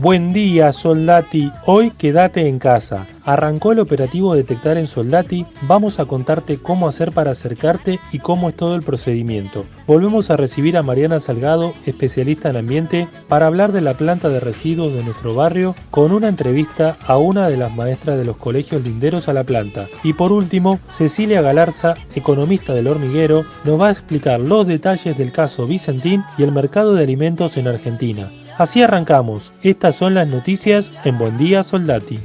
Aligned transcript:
Buen 0.00 0.32
día, 0.32 0.72
Soldati. 0.72 1.50
Hoy 1.66 1.90
quédate 1.90 2.46
en 2.46 2.60
casa. 2.60 3.08
Arrancó 3.24 3.72
el 3.72 3.80
operativo 3.80 4.32
Detectar 4.32 4.76
en 4.76 4.86
Soldati. 4.86 5.44
Vamos 5.62 5.98
a 5.98 6.04
contarte 6.04 6.58
cómo 6.58 6.86
hacer 6.86 7.10
para 7.10 7.32
acercarte 7.32 7.98
y 8.12 8.20
cómo 8.20 8.48
es 8.48 8.54
todo 8.54 8.76
el 8.76 8.82
procedimiento. 8.82 9.64
Volvemos 9.88 10.30
a 10.30 10.36
recibir 10.36 10.76
a 10.76 10.84
Mariana 10.84 11.18
Salgado, 11.18 11.72
especialista 11.84 12.48
en 12.48 12.58
ambiente, 12.58 13.08
para 13.28 13.48
hablar 13.48 13.72
de 13.72 13.80
la 13.80 13.94
planta 13.94 14.28
de 14.28 14.38
residuos 14.38 14.94
de 14.94 15.02
nuestro 15.02 15.34
barrio 15.34 15.74
con 15.90 16.12
una 16.12 16.28
entrevista 16.28 16.96
a 17.04 17.16
una 17.16 17.48
de 17.48 17.56
las 17.56 17.74
maestras 17.74 18.18
de 18.18 18.24
los 18.24 18.36
colegios 18.36 18.84
linderos 18.84 19.28
a 19.28 19.32
la 19.32 19.42
planta. 19.42 19.88
Y 20.04 20.12
por 20.12 20.30
último, 20.30 20.78
Cecilia 20.92 21.42
Galarza, 21.42 21.94
economista 22.14 22.72
del 22.72 22.86
hormiguero, 22.86 23.44
nos 23.64 23.80
va 23.80 23.88
a 23.88 23.92
explicar 23.92 24.38
los 24.38 24.64
detalles 24.64 25.18
del 25.18 25.32
caso 25.32 25.66
Vicentín 25.66 26.22
y 26.38 26.44
el 26.44 26.52
mercado 26.52 26.94
de 26.94 27.02
alimentos 27.02 27.56
en 27.56 27.66
Argentina. 27.66 28.30
Así 28.58 28.82
arrancamos. 28.82 29.52
Estas 29.62 29.94
son 29.94 30.14
las 30.14 30.26
noticias 30.26 30.90
en 31.04 31.16
Buen 31.16 31.38
Día 31.38 31.62
Soldati. 31.62 32.18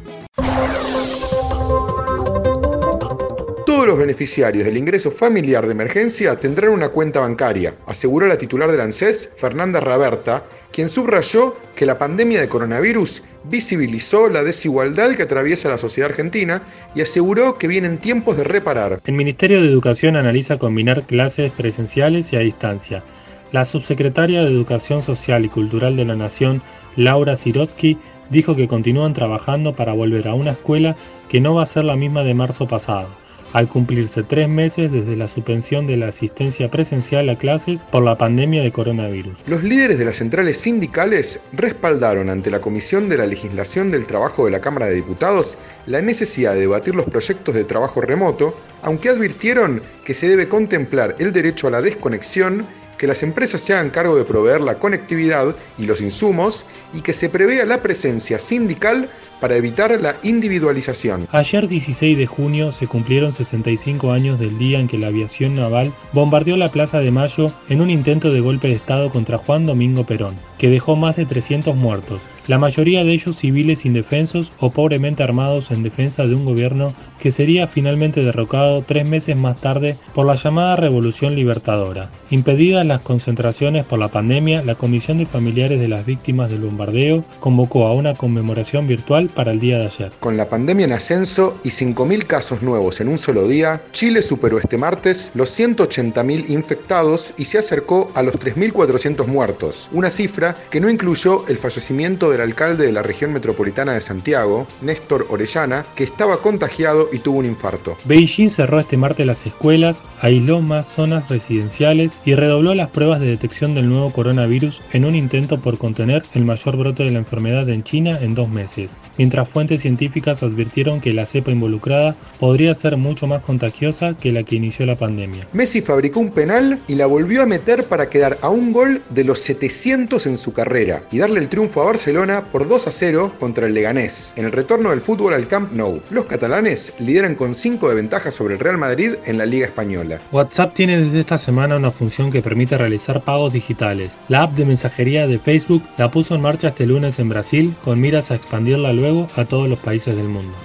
Todos 3.67 3.86
los 3.86 4.00
beneficiarios 4.00 4.66
del 4.66 4.78
ingreso 4.78 5.11
familiar 5.11 5.67
de 5.67 5.73
emergencia 5.73 6.36
tendrán 6.36 6.72
una 6.72 6.89
cuenta 6.89 7.20
bancaria, 7.20 7.76
aseguró 7.86 8.26
la 8.26 8.39
titular 8.39 8.72
del 8.72 8.81
ANSES, 8.81 9.30
Fernanda 9.38 9.80
Raberta, 9.80 10.44
quien 10.72 10.89
subrayó 10.89 11.56
que 11.76 11.86
la 11.86 12.00
pandemia 12.00 12.42
de 12.42 12.50
coronavirus 12.50 13.22
visibilizó 13.44 14.28
la 14.28 14.44
desigualdad 14.44 15.11
que 15.11 15.23
atraviesa 15.23 15.70
la 15.70 15.78
sociedad 15.78 16.09
argentina 16.09 16.64
y 16.95 17.02
aseguró 17.02 17.59
que 17.59 17.67
vienen 17.67 18.00
tiempos 18.00 18.38
de 18.38 18.44
reparar. 18.44 19.02
El 19.06 19.14
Ministerio 19.14 19.61
de 19.61 19.67
Educación 19.67 20.16
analiza 20.16 20.58
combinar 20.58 21.04
clases 21.04 21.52
presenciales 21.52 22.34
y 22.34 22.38
a 22.38 22.39
distancia. 22.39 23.04
La 23.53 23.65
subsecretaria 23.65 24.41
de 24.41 24.47
Educación 24.47 25.03
Social 25.03 25.45
y 25.45 25.47
Cultural 25.47 25.95
de 25.95 26.05
la 26.05 26.15
Nación, 26.15 26.63
Laura 26.95 27.35
Sirotsky, 27.35 27.99
dijo 28.31 28.55
que 28.55 28.67
continúan 28.67 29.13
trabajando 29.13 29.75
para 29.75 29.93
volver 29.93 30.27
a 30.27 30.33
una 30.33 30.53
escuela 30.53 30.95
que 31.29 31.39
no 31.39 31.53
va 31.53 31.61
a 31.61 31.67
ser 31.67 31.83
la 31.83 31.95
misma 31.95 32.23
de 32.23 32.33
marzo 32.33 32.67
pasado 32.67 33.09
al 33.53 33.67
cumplirse 33.67 34.23
tres 34.23 34.49
meses 34.49 34.91
desde 34.91 35.15
la 35.15 35.27
suspensión 35.27 35.85
de 35.85 35.97
la 35.97 36.07
asistencia 36.07 36.71
presencial 36.71 37.29
a 37.29 37.37
clases 37.37 37.81
por 37.91 38.01
la 38.01 38.17
pandemia 38.17 38.63
de 38.63 38.71
coronavirus. 38.71 39.35
Los 39.45 39.61
líderes 39.63 39.99
de 39.99 40.05
las 40.05 40.15
centrales 40.15 40.57
sindicales 40.57 41.39
respaldaron 41.51 42.31
ante 42.31 42.49
la 42.49 42.61
Comisión 42.61 43.07
de 43.09 43.19
la 43.19 43.27
Legislación 43.27 43.91
del 43.91 44.07
Trabajo 44.07 44.45
de 44.45 44.51
la 44.51 44.61
Cámara 44.61 44.87
de 44.87 44.95
Diputados 44.95 45.59
la 45.86 46.02
necesidad 46.02 46.55
de 46.55 46.61
debatir 46.61 46.95
los 46.95 47.05
proyectos 47.05 47.53
de 47.53 47.63
trabajo 47.63 48.02
remoto, 48.02 48.58
aunque 48.81 49.09
advirtieron 49.09 49.83
que 50.03 50.15
se 50.15 50.27
debe 50.27 50.47
contemplar 50.47 51.15
el 51.19 51.31
derecho 51.31 51.67
a 51.67 51.71
la 51.71 51.81
desconexión 51.83 52.65
que 53.03 53.08
las 53.08 53.21
empresas 53.21 53.61
se 53.61 53.73
hagan 53.73 53.89
cargo 53.89 54.15
de 54.15 54.23
proveer 54.23 54.61
la 54.61 54.75
conectividad 54.75 55.53
y 55.77 55.86
los 55.87 55.99
insumos 55.99 56.65
y 56.93 57.02
que 57.02 57.11
se 57.11 57.27
prevea 57.27 57.65
la 57.65 57.81
presencia 57.81 58.39
sindical 58.39 59.09
para 59.41 59.58
evitar 59.58 59.99
la 59.99 60.15
individualización. 60.23 61.27
Ayer 61.33 61.67
16 61.67 62.17
de 62.17 62.27
junio 62.27 62.71
se 62.71 62.87
cumplieron 62.87 63.33
65 63.33 64.13
años 64.13 64.39
del 64.39 64.58
día 64.58 64.80
en 64.80 64.87
que 64.87 64.97
la 64.97 65.08
aviación 65.08 65.53
naval 65.58 65.92
bombardeó 66.13 66.55
la 66.55 66.71
Plaza 66.71 66.99
de 66.99 67.11
Mayo 67.11 67.52
en 67.67 67.81
un 67.81 67.89
intento 67.89 68.31
de 68.31 68.39
golpe 68.39 68.69
de 68.69 68.75
Estado 68.75 69.11
contra 69.11 69.37
Juan 69.37 69.65
Domingo 69.65 70.05
Perón, 70.05 70.36
que 70.58 70.69
dejó 70.69 70.95
más 70.95 71.17
de 71.17 71.25
300 71.25 71.75
muertos, 71.75 72.21
la 72.48 72.58
mayoría 72.58 73.04
de 73.04 73.14
ellos 73.14 73.37
civiles 73.37 73.86
indefensos 73.86 74.52
o 74.59 74.71
pobremente 74.71 75.23
armados 75.23 75.71
en 75.71 75.83
defensa 75.83 76.26
de 76.26 76.36
un 76.36 76.45
gobierno 76.45 76.93
que 77.20 77.31
sería 77.31 77.67
finalmente 77.67 78.21
derrocado 78.21 78.81
tres 78.81 79.08
meses 79.08 79.37
más 79.37 79.59
tarde 79.61 79.98
por 80.14 80.26
la 80.26 80.36
llamada 80.36 80.76
Revolución 80.76 81.36
Libertadora. 81.36 82.09
Impedidas 82.30 82.86
las 82.86 83.02
concentraciones 83.02 83.86
por 83.86 83.99
la 83.99 84.09
pandemia, 84.09 84.64
la 84.64 84.76
Comisión 84.76 85.20
de 85.20 85.26
Familiares 85.26 85.80
de 85.80 85.87
las 85.87 86.05
Víctimas 86.05 86.49
del 86.49 86.61
Bombardeo 86.61 87.23
convocó 87.39 87.87
a 87.87 87.93
una 87.93 88.14
conmemoración 88.14 88.87
virtual 88.87 89.30
para 89.30 89.52
el 89.52 89.60
día 89.60 89.77
de 89.77 89.86
ayer. 89.86 90.11
Con 90.20 90.36
la 90.36 90.49
pandemia 90.49 90.86
en 90.86 90.92
ascenso 90.92 91.58
y 91.64 91.70
5.000 91.70 92.25
casos 92.25 92.61
nuevos 92.61 92.99
en 92.99 93.08
un 93.08 93.17
solo 93.17 93.48
día, 93.48 93.81
Chile 93.92 94.21
superó 94.21 94.60
este 94.60 94.77
martes 94.77 95.31
los 95.33 95.58
180.000 95.58 96.49
infectados 96.49 97.33
y 97.37 97.45
se 97.45 97.60
acercó 97.60 98.11
a 98.15 98.23
los 98.23 98.36
3.400 98.36 99.25
muertos, 99.27 99.89
una 99.93 100.10
cifra 100.10 100.55
que 100.70 100.80
no 100.80 100.89
incluyó 100.89 101.45
el 101.48 101.58
fallecimiento 101.58 102.33
del 102.33 102.42
alcalde 102.42 102.86
de 102.86 102.92
la 102.92 103.02
región 103.02 103.32
metropolitana 103.32 103.94
de 103.94 104.02
Santiago, 104.02 104.67
Néstor 104.82 105.26
Orellana, 105.30 105.86
que 105.95 106.04
estaba 106.04 106.42
contagiado 106.42 107.08
y 107.14 107.20
tuvo 107.20 107.39
un 107.39 107.45
infarto. 107.45 107.98
Beijing 108.05 108.49
cerró 108.49 108.80
este 108.80 108.98
martes 108.98 109.26
las 109.26 109.45
escuelas, 109.45 110.04
aisló 110.20 110.61
más 110.61 110.88
zonas 110.88 111.30
residenciales 111.30 112.11
y 112.26 112.36
redobló 112.36 112.73
las 112.76 112.89
pruebas 112.89 113.20
de 113.20 113.27
detección 113.27 113.76
del 113.76 113.88
nuevo 113.88 114.11
coronavirus 114.11 114.82
en 114.92 115.05
un 115.05 115.16
intento 115.16 115.61
por 115.61 115.77
contener 115.77 116.23
el 116.33 116.45
mayor 116.45 116.77
brote 116.77 117.04
de 117.04 117.11
la 117.11 117.20
enfermedad 117.20 117.70
en 117.70 117.83
China 117.83 118.17
en 118.22 118.36
dos 118.36 118.49
meses, 118.49 118.98
mientras 119.17 119.48
fuentes 119.48 119.82
científicas 119.82 120.43
advirtieron 120.43 120.99
que 120.99 121.14
la 121.14 121.26
cepa 121.26 121.52
involucrada 121.52 122.16
podría 122.39 122.73
ser 122.73 122.98
mucho 122.98 123.27
más 123.27 123.43
contagiosa 123.43 124.17
que 124.17 124.32
la 124.32 124.43
que 124.43 124.55
inició 124.55 124.86
la 124.86 124.98
pandemia. 124.98 125.48
Messi 125.54 125.82
fabricó 125.82 126.20
un 126.20 126.32
penal 126.32 126.82
y 126.88 126.95
la 126.95 127.05
volvió 127.05 127.43
a 127.43 127.45
meter 127.45 127.86
para 127.86 128.10
quedar 128.10 128.38
a 128.42 128.50
un 128.50 128.74
gol 128.74 129.01
de 129.10 129.24
los 129.24 129.39
700 129.39 130.25
en 130.27 130.38
su 130.38 130.54
carrera 130.54 131.04
y 131.12 131.19
darle 131.19 131.39
el 131.39 131.50
triunfo 131.50 131.81
a 131.81 131.86
Barcelona 131.86 132.23
por 132.51 132.68
2 132.68 132.88
a 132.88 132.92
0 132.92 133.34
contra 133.38 133.68
el 133.68 133.74
Leganés 133.74 134.34
en 134.38 134.45
el 134.45 134.54
retorno 134.54 134.92
del 134.92 135.01
fútbol 135.01 135.34
al 135.34 135.48
Camp 135.48 135.74
Nou. 135.74 136.01
Los 136.10 136.25
catalanes 136.25 136.94
lideran 136.98 137.36
con 137.36 137.54
5 137.54 137.89
de 137.89 137.95
ventaja 137.95 138.31
sobre 138.31 138.54
el 138.54 138.62
Real 138.62 138.78
Madrid 138.78 139.16
en 139.25 139.38
la 139.38 139.45
Liga 139.45 139.66
Española. 139.66 140.22
WhatsApp 140.31 140.74
tiene 140.74 141.04
desde 141.04 141.19
esta 141.19 141.38
semana 141.38 141.75
una 141.75 141.92
función 141.92 142.31
que 142.31 142.42
permite 142.42 142.78
realizar 142.78 143.24
pagos 143.24 143.51
digitales. 143.51 144.18
La 144.30 144.44
app 144.44 144.54
de 144.54 144.66
mensajería 144.66 145.28
de 145.28 145.38
Facebook 145.38 145.84
la 145.98 146.12
puso 146.12 146.36
en 146.36 146.42
marcha 146.42 146.69
este 146.69 146.86
lunes 146.86 147.19
en 147.19 147.28
Brasil 147.28 147.75
con 147.84 148.00
miras 148.00 148.31
a 148.31 148.36
expandirla 148.36 148.94
luego 148.94 149.28
a 149.36 149.44
todos 149.44 149.68
los 149.69 149.80
países 149.80 150.16
del 150.16 150.30
mundo. 150.30 150.56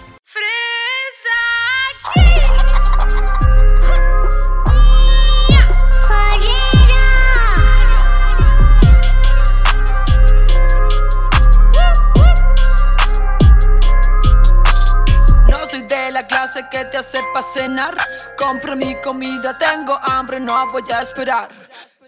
Clase 16.58 16.68
que 16.70 16.84
te 16.86 16.98
hace 16.98 17.20
pa' 17.32 17.42
cenar. 17.42 17.94
Compro 18.36 18.76
mi 18.76 18.94
comida, 19.00 19.56
tengo 19.58 19.98
hambre, 20.02 20.40
no 20.40 20.66
voy 20.70 20.82
a 20.92 21.00
esperar. 21.00 21.48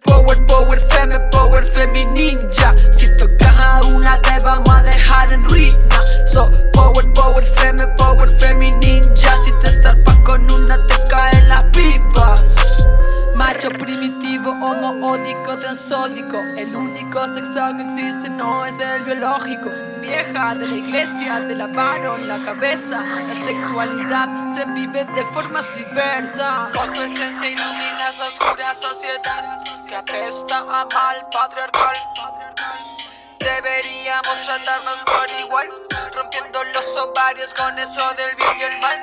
Power, 0.05 0.47
power, 0.47 0.79
feme, 0.79 1.19
power, 1.31 1.64
femi. 1.64 2.00
Transódico. 15.81 16.38
El 16.56 16.75
único 16.77 17.27
sexo 17.35 17.77
que 17.77 17.82
existe 17.82 18.29
no 18.29 18.67
es 18.67 18.79
el 18.79 19.03
biológico. 19.05 19.71
Vieja 20.00 20.55
de 20.55 20.67
la 20.67 20.75
iglesia, 20.75 21.47
te 21.47 21.55
lavaron 21.55 22.29
la 22.29 22.38
cabeza. 22.43 23.03
La 23.03 23.47
sexualidad 23.47 24.29
se 24.55 24.65
vive 24.67 25.05
de 25.05 25.25
formas 25.27 25.67
diversas. 25.75 26.77
Con 26.77 26.94
tu 26.94 27.03
esencia 27.03 27.49
iluminas 27.49 28.19
la 28.19 28.27
oscura 28.27 28.75
sociedad 28.75 29.56
que 29.87 29.97
apesta 29.97 30.59
a 30.59 30.85
mal 30.85 31.17
patriarcal. 31.32 31.97
Deberíamos 33.38 34.44
tratarnos 34.44 34.99
por 34.99 35.31
igual, 35.41 35.69
rompiendo 36.15 36.62
los 36.75 36.87
ovarios 36.97 37.55
con 37.55 37.79
eso 37.79 38.03
del 38.15 38.37
bien 38.37 38.59
y 38.59 38.62
el 38.65 38.81
mal 38.81 39.00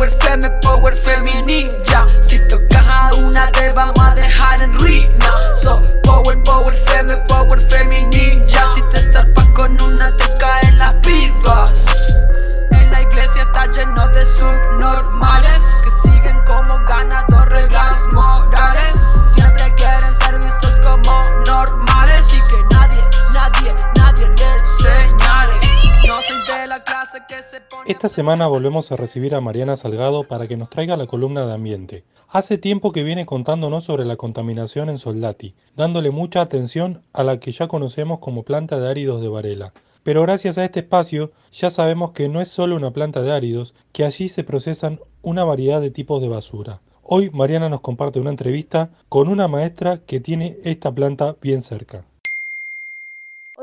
power 0.00 0.10
femme, 0.20 0.50
power 0.62 0.96
feminilla 0.96 2.06
Si 2.22 2.38
tocas 2.48 2.86
a 2.86 3.10
una 3.16 3.50
te 3.52 3.70
vamos 3.74 3.98
a 4.00 4.14
dejar 4.14 4.62
en 4.62 4.72
ruina. 4.72 5.30
So 5.58 5.82
power, 6.02 6.42
power 6.42 6.72
femme, 6.72 7.16
power 7.28 7.60
feminilla 7.68 8.64
Si 8.74 8.82
te 8.90 9.12
zarpas 9.12 9.46
con 9.54 9.72
una 9.80 10.16
te 10.16 10.24
caen 10.38 10.78
las 10.78 10.94
pibas 11.04 12.14
En 12.70 12.90
la 12.90 13.02
iglesia 13.02 13.42
está 13.42 13.66
lleno 13.66 14.08
de 14.08 14.24
subnormales. 14.24 15.69
Esta 27.86 28.08
semana 28.08 28.46
volvemos 28.46 28.92
a 28.92 28.96
recibir 28.96 29.34
a 29.34 29.40
Mariana 29.40 29.76
Salgado 29.76 30.24
para 30.24 30.46
que 30.46 30.56
nos 30.56 30.68
traiga 30.68 30.96
la 30.96 31.06
columna 31.06 31.46
de 31.46 31.54
ambiente. 31.54 32.04
Hace 32.28 32.58
tiempo 32.58 32.92
que 32.92 33.02
viene 33.02 33.24
contándonos 33.24 33.84
sobre 33.84 34.04
la 34.04 34.16
contaminación 34.16 34.90
en 34.90 34.98
Soldati, 34.98 35.54
dándole 35.74 36.10
mucha 36.10 36.42
atención 36.42 37.02
a 37.12 37.24
la 37.24 37.40
que 37.40 37.52
ya 37.52 37.66
conocemos 37.66 38.18
como 38.18 38.42
planta 38.42 38.78
de 38.78 38.90
áridos 38.90 39.22
de 39.22 39.28
Varela. 39.28 39.72
Pero 40.02 40.22
gracias 40.22 40.58
a 40.58 40.64
este 40.64 40.80
espacio 40.80 41.32
ya 41.52 41.70
sabemos 41.70 42.12
que 42.12 42.28
no 42.28 42.40
es 42.40 42.48
solo 42.48 42.76
una 42.76 42.90
planta 42.90 43.22
de 43.22 43.32
áridos, 43.32 43.74
que 43.92 44.04
allí 44.04 44.28
se 44.28 44.44
procesan 44.44 45.00
una 45.22 45.44
variedad 45.44 45.80
de 45.80 45.90
tipos 45.90 46.20
de 46.20 46.28
basura. 46.28 46.80
Hoy 47.02 47.30
Mariana 47.30 47.68
nos 47.68 47.80
comparte 47.80 48.20
una 48.20 48.30
entrevista 48.30 48.90
con 49.08 49.28
una 49.28 49.48
maestra 49.48 49.98
que 49.98 50.20
tiene 50.20 50.58
esta 50.62 50.92
planta 50.92 51.36
bien 51.40 51.62
cerca. 51.62 52.04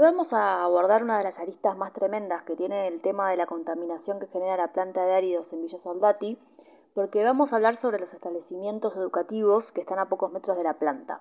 Hoy 0.07 0.13
vamos 0.13 0.31
a 0.31 0.63
abordar 0.63 1.03
una 1.03 1.17
de 1.17 1.25
las 1.25 1.37
aristas 1.37 1.75
más 1.75 1.91
tremendas 1.91 2.43
que 2.43 2.55
tiene 2.55 2.87
el 2.87 3.01
tema 3.01 3.29
de 3.29 3.35
la 3.35 3.45
contaminación 3.45 4.21
que 4.21 4.27
genera 4.27 4.55
la 4.55 4.71
planta 4.71 5.05
de 5.05 5.13
áridos 5.13 5.51
en 5.51 5.61
Villa 5.61 5.77
Soldati, 5.77 6.37
porque 6.93 7.25
vamos 7.25 7.51
a 7.51 7.57
hablar 7.57 7.75
sobre 7.75 7.99
los 7.99 8.13
establecimientos 8.13 8.95
educativos 8.95 9.73
que 9.73 9.81
están 9.81 9.99
a 9.99 10.07
pocos 10.07 10.31
metros 10.31 10.55
de 10.55 10.63
la 10.63 10.75
planta. 10.75 11.19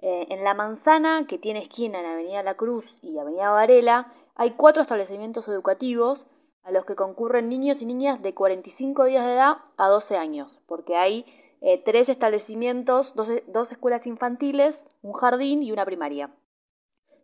Eh, 0.00 0.28
en 0.30 0.44
la 0.44 0.54
manzana, 0.54 1.26
que 1.26 1.36
tiene 1.36 1.60
esquina 1.60 2.00
en 2.00 2.06
Avenida 2.06 2.42
La 2.42 2.56
Cruz 2.56 2.98
y 3.02 3.18
Avenida 3.18 3.50
Varela, 3.50 4.10
hay 4.34 4.52
cuatro 4.52 4.80
establecimientos 4.80 5.46
educativos 5.48 6.26
a 6.62 6.70
los 6.70 6.86
que 6.86 6.96
concurren 6.96 7.50
niños 7.50 7.82
y 7.82 7.84
niñas 7.84 8.22
de 8.22 8.32
45 8.32 9.04
días 9.04 9.26
de 9.26 9.34
edad 9.34 9.58
a 9.76 9.88
12 9.88 10.16
años, 10.16 10.62
porque 10.66 10.96
hay 10.96 11.26
eh, 11.60 11.82
tres 11.84 12.08
establecimientos, 12.08 13.14
dos 13.14 13.72
escuelas 13.72 14.06
infantiles, 14.06 14.86
un 15.02 15.12
jardín 15.12 15.62
y 15.62 15.70
una 15.70 15.84
primaria. 15.84 16.30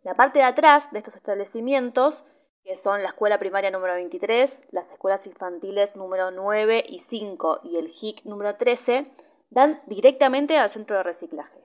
La 0.03 0.15
parte 0.15 0.39
de 0.39 0.45
atrás 0.45 0.91
de 0.91 0.99
estos 0.99 1.15
establecimientos, 1.15 2.25
que 2.63 2.75
son 2.75 3.01
la 3.03 3.09
escuela 3.09 3.39
primaria 3.39 3.71
número 3.71 3.93
23, 3.93 4.67
las 4.71 4.91
escuelas 4.91 5.25
infantiles 5.27 5.95
número 5.95 6.29
9 6.29 6.83
y 6.87 6.99
5 6.99 7.61
y 7.63 7.77
el 7.77 7.87
HIC 7.87 8.25
número 8.25 8.57
13, 8.57 9.05
dan 9.49 9.81
directamente 9.85 10.57
al 10.57 10.69
centro 10.69 10.97
de 10.97 11.03
reciclaje. 11.03 11.63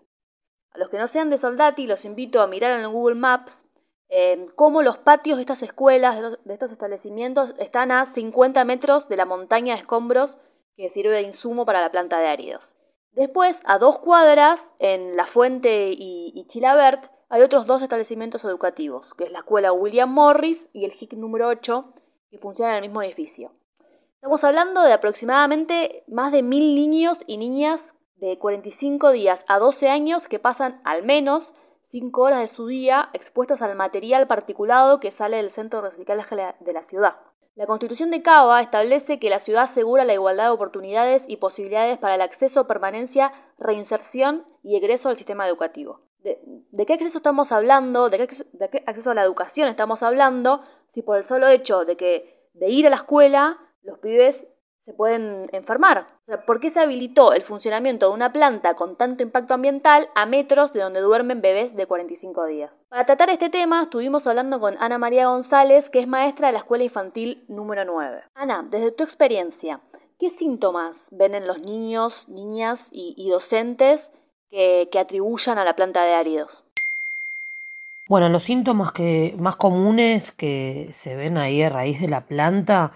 A 0.70 0.78
los 0.78 0.88
que 0.88 0.98
no 0.98 1.08
sean 1.08 1.30
de 1.30 1.38
Soldati, 1.38 1.88
los 1.88 2.04
invito 2.04 2.40
a 2.40 2.46
mirar 2.46 2.78
en 2.78 2.92
Google 2.92 3.16
Maps 3.16 3.68
eh, 4.08 4.44
cómo 4.54 4.82
los 4.82 4.98
patios 4.98 5.38
de 5.38 5.42
estas 5.42 5.64
escuelas, 5.64 6.38
de 6.44 6.54
estos 6.54 6.70
establecimientos, 6.70 7.54
están 7.58 7.90
a 7.90 8.06
50 8.06 8.64
metros 8.64 9.08
de 9.08 9.16
la 9.16 9.24
montaña 9.24 9.74
de 9.74 9.80
escombros 9.80 10.38
que 10.76 10.90
sirve 10.90 11.16
de 11.16 11.22
insumo 11.22 11.66
para 11.66 11.80
la 11.80 11.90
planta 11.90 12.20
de 12.20 12.28
áridos. 12.28 12.76
Después, 13.12 13.62
a 13.64 13.78
dos 13.78 13.98
cuadras, 13.98 14.74
en 14.78 15.16
La 15.16 15.26
Fuente 15.26 15.90
y, 15.90 16.32
y 16.36 16.44
hay 17.30 17.42
otros 17.42 17.66
dos 17.66 17.82
establecimientos 17.82 18.44
educativos, 18.44 19.12
que 19.12 19.24
es 19.24 19.32
la 19.32 19.40
escuela 19.40 19.72
William 19.72 20.10
Morris 20.10 20.70
y 20.72 20.86
el 20.86 20.92
HIC 20.92 21.12
número 21.12 21.48
8, 21.48 21.92
que 22.30 22.38
funcionan 22.38 22.76
en 22.76 22.84
el 22.84 22.88
mismo 22.88 23.02
edificio. 23.02 23.52
Estamos 24.14 24.42
hablando 24.44 24.82
de 24.82 24.94
aproximadamente 24.94 26.04
más 26.08 26.32
de 26.32 26.42
mil 26.42 26.74
niños 26.74 27.22
y 27.26 27.36
niñas 27.36 27.94
de 28.16 28.38
45 28.38 29.12
días 29.12 29.44
a 29.46 29.58
12 29.58 29.90
años 29.90 30.26
que 30.26 30.38
pasan 30.38 30.80
al 30.84 31.04
menos 31.04 31.54
5 31.84 32.20
horas 32.20 32.40
de 32.40 32.48
su 32.48 32.66
día 32.66 33.10
expuestos 33.12 33.60
al 33.60 33.76
material 33.76 34.26
particulado 34.26 34.98
que 34.98 35.10
sale 35.10 35.36
del 35.36 35.50
centro 35.50 35.82
de 35.82 35.90
reciclaje 35.90 36.34
de 36.58 36.72
la 36.72 36.82
ciudad. 36.82 37.16
La 37.54 37.66
Constitución 37.66 38.10
de 38.10 38.22
Cava 38.22 38.60
establece 38.60 39.18
que 39.18 39.30
la 39.30 39.38
ciudad 39.38 39.64
asegura 39.64 40.04
la 40.04 40.14
igualdad 40.14 40.44
de 40.44 40.50
oportunidades 40.50 41.24
y 41.28 41.36
posibilidades 41.36 41.98
para 41.98 42.14
el 42.14 42.22
acceso, 42.22 42.66
permanencia, 42.66 43.32
reinserción 43.58 44.46
y 44.62 44.76
egreso 44.76 45.10
al 45.10 45.16
sistema 45.16 45.46
educativo 45.46 46.07
de, 46.22 46.86
qué 46.86 46.94
acceso 46.94 47.18
estamos 47.18 47.52
hablando, 47.52 48.08
de 48.10 48.26
qué, 48.26 48.84
acceso 48.86 49.10
a 49.10 49.14
la 49.14 49.22
educación 49.22 49.68
estamos 49.68 50.02
hablando, 50.02 50.62
si 50.88 51.02
por 51.02 51.18
el 51.18 51.24
solo 51.24 51.48
hecho 51.48 51.84
de 51.84 51.96
que 51.96 52.50
de 52.54 52.68
ir 52.70 52.86
a 52.86 52.90
la 52.90 52.96
escuela 52.96 53.58
los 53.82 53.98
pibes 53.98 54.46
se 54.78 54.94
pueden 54.94 55.46
enfermar. 55.52 56.06
¿por 56.46 56.60
qué 56.60 56.70
se 56.70 56.80
habilitó 56.80 57.32
el 57.32 57.42
funcionamiento 57.42 58.08
de 58.08 58.14
una 58.14 58.32
planta 58.32 58.74
con 58.74 58.96
tanto 58.96 59.22
impacto 59.22 59.54
ambiental 59.54 60.08
a 60.14 60.24
metros 60.24 60.72
de 60.72 60.80
donde 60.80 61.00
duermen 61.00 61.40
bebés 61.40 61.74
de 61.76 61.86
45 61.86 62.46
días? 62.46 62.72
Para 62.88 63.04
tratar 63.04 63.30
este 63.30 63.50
tema 63.50 63.82
estuvimos 63.82 64.26
hablando 64.26 64.60
con 64.60 64.76
Ana 64.78 64.98
María 64.98 65.26
González, 65.26 65.90
que 65.90 66.00
es 66.00 66.08
maestra 66.08 66.48
de 66.48 66.52
la 66.54 66.60
Escuela 66.60 66.84
Infantil 66.84 67.44
número 67.48 67.84
9. 67.84 68.22
Ana, 68.34 68.66
desde 68.70 68.92
tu 68.92 69.04
experiencia, 69.04 69.80
¿qué 70.18 70.30
síntomas 70.30 71.08
ven 71.12 71.34
en 71.34 71.46
los 71.46 71.60
niños, 71.60 72.28
niñas 72.28 72.88
y 72.92 73.28
docentes 73.30 74.12
que, 74.50 74.88
atribuyan 74.98 75.58
a 75.58 75.64
la 75.64 75.76
planta 75.76 76.04
de 76.04 76.14
áridos? 76.14 76.64
Bueno, 78.08 78.28
los 78.28 78.44
síntomas 78.44 78.92
que, 78.92 79.34
más 79.38 79.56
comunes 79.56 80.32
que 80.32 80.90
se 80.94 81.14
ven 81.14 81.36
ahí 81.36 81.62
a 81.62 81.68
raíz 81.68 82.00
de 82.00 82.08
la 82.08 82.22
planta, 82.22 82.92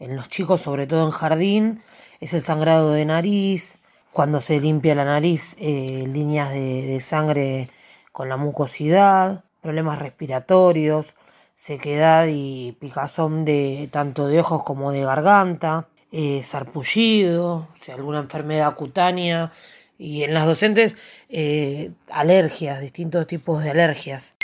en 0.00 0.16
los 0.16 0.28
chicos, 0.28 0.60
sobre 0.60 0.86
todo 0.86 1.04
en 1.04 1.10
jardín, 1.10 1.82
es 2.20 2.34
el 2.34 2.42
sangrado 2.42 2.92
de 2.92 3.04
nariz, 3.04 3.78
cuando 4.12 4.40
se 4.40 4.60
limpia 4.60 4.94
la 4.94 5.04
nariz, 5.04 5.54
eh, 5.58 6.04
líneas 6.08 6.50
de, 6.50 7.00
sangre 7.00 7.70
con 8.12 8.28
la 8.28 8.36
mucosidad, 8.36 9.44
problemas 9.60 9.98
respiratorios, 9.98 11.14
sequedad 11.54 12.26
y 12.28 12.72
picazón 12.80 13.44
de 13.44 13.88
tanto 13.92 14.26
de 14.26 14.40
ojos 14.40 14.62
como 14.64 14.90
de 14.90 15.04
garganta, 15.04 15.88
eh, 16.12 16.42
sarpullido, 16.44 17.68
alguna 17.92 18.20
enfermedad 18.20 18.74
cutánea 18.74 19.52
y 19.98 20.24
en 20.24 20.34
las 20.34 20.46
docentes 20.46 20.94
eh, 21.28 21.90
alergias, 22.10 22.80
distintos 22.80 23.26
tipos 23.26 23.62
de 23.62 23.70
alergias. 23.70 24.34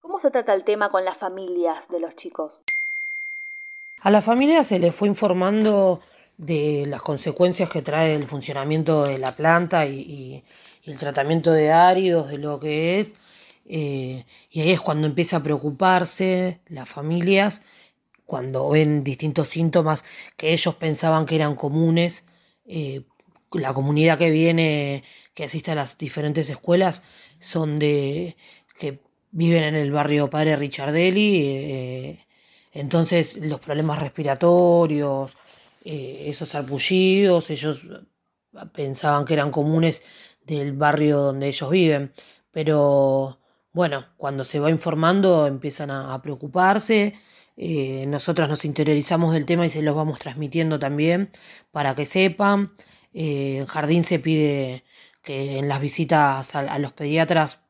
¿Cómo 0.00 0.18
se 0.18 0.30
trata 0.30 0.54
el 0.54 0.64
tema 0.64 0.88
con 0.88 1.04
las 1.04 1.16
familias 1.16 1.88
de 1.88 2.00
los 2.00 2.16
chicos? 2.16 2.54
A 4.00 4.10
la 4.10 4.22
familia 4.22 4.64
se 4.64 4.78
les 4.78 4.94
fue 4.94 5.08
informando 5.08 6.00
de 6.36 6.86
las 6.86 7.02
consecuencias 7.02 7.68
que 7.68 7.82
trae 7.82 8.14
el 8.14 8.24
funcionamiento 8.24 9.04
de 9.04 9.18
la 9.18 9.32
planta 9.32 9.86
y, 9.86 10.42
el 10.84 10.98
tratamiento 10.98 11.52
de 11.52 11.70
áridos, 11.70 12.30
de 12.30 12.38
lo 12.38 12.58
que 12.58 13.00
es. 13.00 13.12
Eh, 13.66 14.24
y 14.50 14.60
ahí 14.62 14.70
es 14.70 14.80
cuando 14.80 15.06
empieza 15.06 15.36
a 15.36 15.42
preocuparse 15.42 16.60
las 16.68 16.88
familias, 16.88 17.60
cuando 18.24 18.70
ven 18.70 19.04
distintos 19.04 19.48
síntomas 19.48 20.04
que 20.38 20.52
ellos 20.54 20.74
pensaban 20.76 21.26
que 21.26 21.36
eran 21.36 21.56
comunes 21.56 22.24
eh, 22.66 23.02
la 23.52 23.72
comunidad 23.72 24.18
que 24.18 24.30
viene, 24.30 25.04
que 25.34 25.44
asiste 25.44 25.70
a 25.70 25.74
las 25.74 25.98
diferentes 25.98 26.50
escuelas, 26.50 27.02
son 27.40 27.78
de 27.78 28.36
que 28.78 29.00
viven 29.30 29.64
en 29.64 29.74
el 29.74 29.90
barrio 29.90 30.30
Padre 30.30 30.56
Richardelli, 30.56 31.42
eh, 31.46 32.26
entonces 32.72 33.36
los 33.36 33.60
problemas 33.60 33.98
respiratorios, 34.00 35.36
eh, 35.84 36.26
esos 36.28 36.54
arpullidos, 36.54 37.50
ellos 37.50 37.80
pensaban 38.72 39.24
que 39.24 39.34
eran 39.34 39.50
comunes 39.50 40.02
del 40.44 40.72
barrio 40.72 41.18
donde 41.18 41.48
ellos 41.48 41.70
viven, 41.70 42.12
pero 42.50 43.38
bueno, 43.72 44.06
cuando 44.16 44.44
se 44.44 44.58
va 44.60 44.70
informando 44.70 45.46
empiezan 45.46 45.90
a, 45.90 46.20
preocuparse, 46.22 47.14
eh, 47.56 48.04
nosotros 48.08 48.48
nos 48.48 48.64
interiorizamos 48.64 49.32
del 49.32 49.46
tema 49.46 49.66
y 49.66 49.70
se 49.70 49.82
los 49.82 49.94
vamos 49.94 50.18
transmitiendo 50.18 50.78
también 50.78 51.30
para 51.70 51.94
que 51.94 52.06
sepan. 52.06 52.72
Eh, 53.12 53.64
Jardín 53.68 54.04
se 54.04 54.18
pide 54.18 54.84
que 55.22 55.58
en 55.58 55.68
las 55.68 55.80
visitas 55.80 56.54
a, 56.54 56.78
los 56.78 56.92
pediatras 56.92 57.60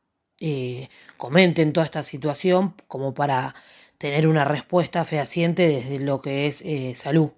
eh, 0.41 0.89
comenten 1.17 1.73
toda 1.73 1.87
esta 1.87 2.03
situación 2.03 2.75
como 2.87 3.15
para 3.15 3.55
tener 3.99 4.29
una 4.29 4.45
respuesta 4.45 5.05
fehaciente 5.05 5.69
desde 5.69 5.99
lo 5.99 6.21
que 6.21 6.47
es 6.47 6.63
eh, 6.63 6.95
salud. 6.95 7.31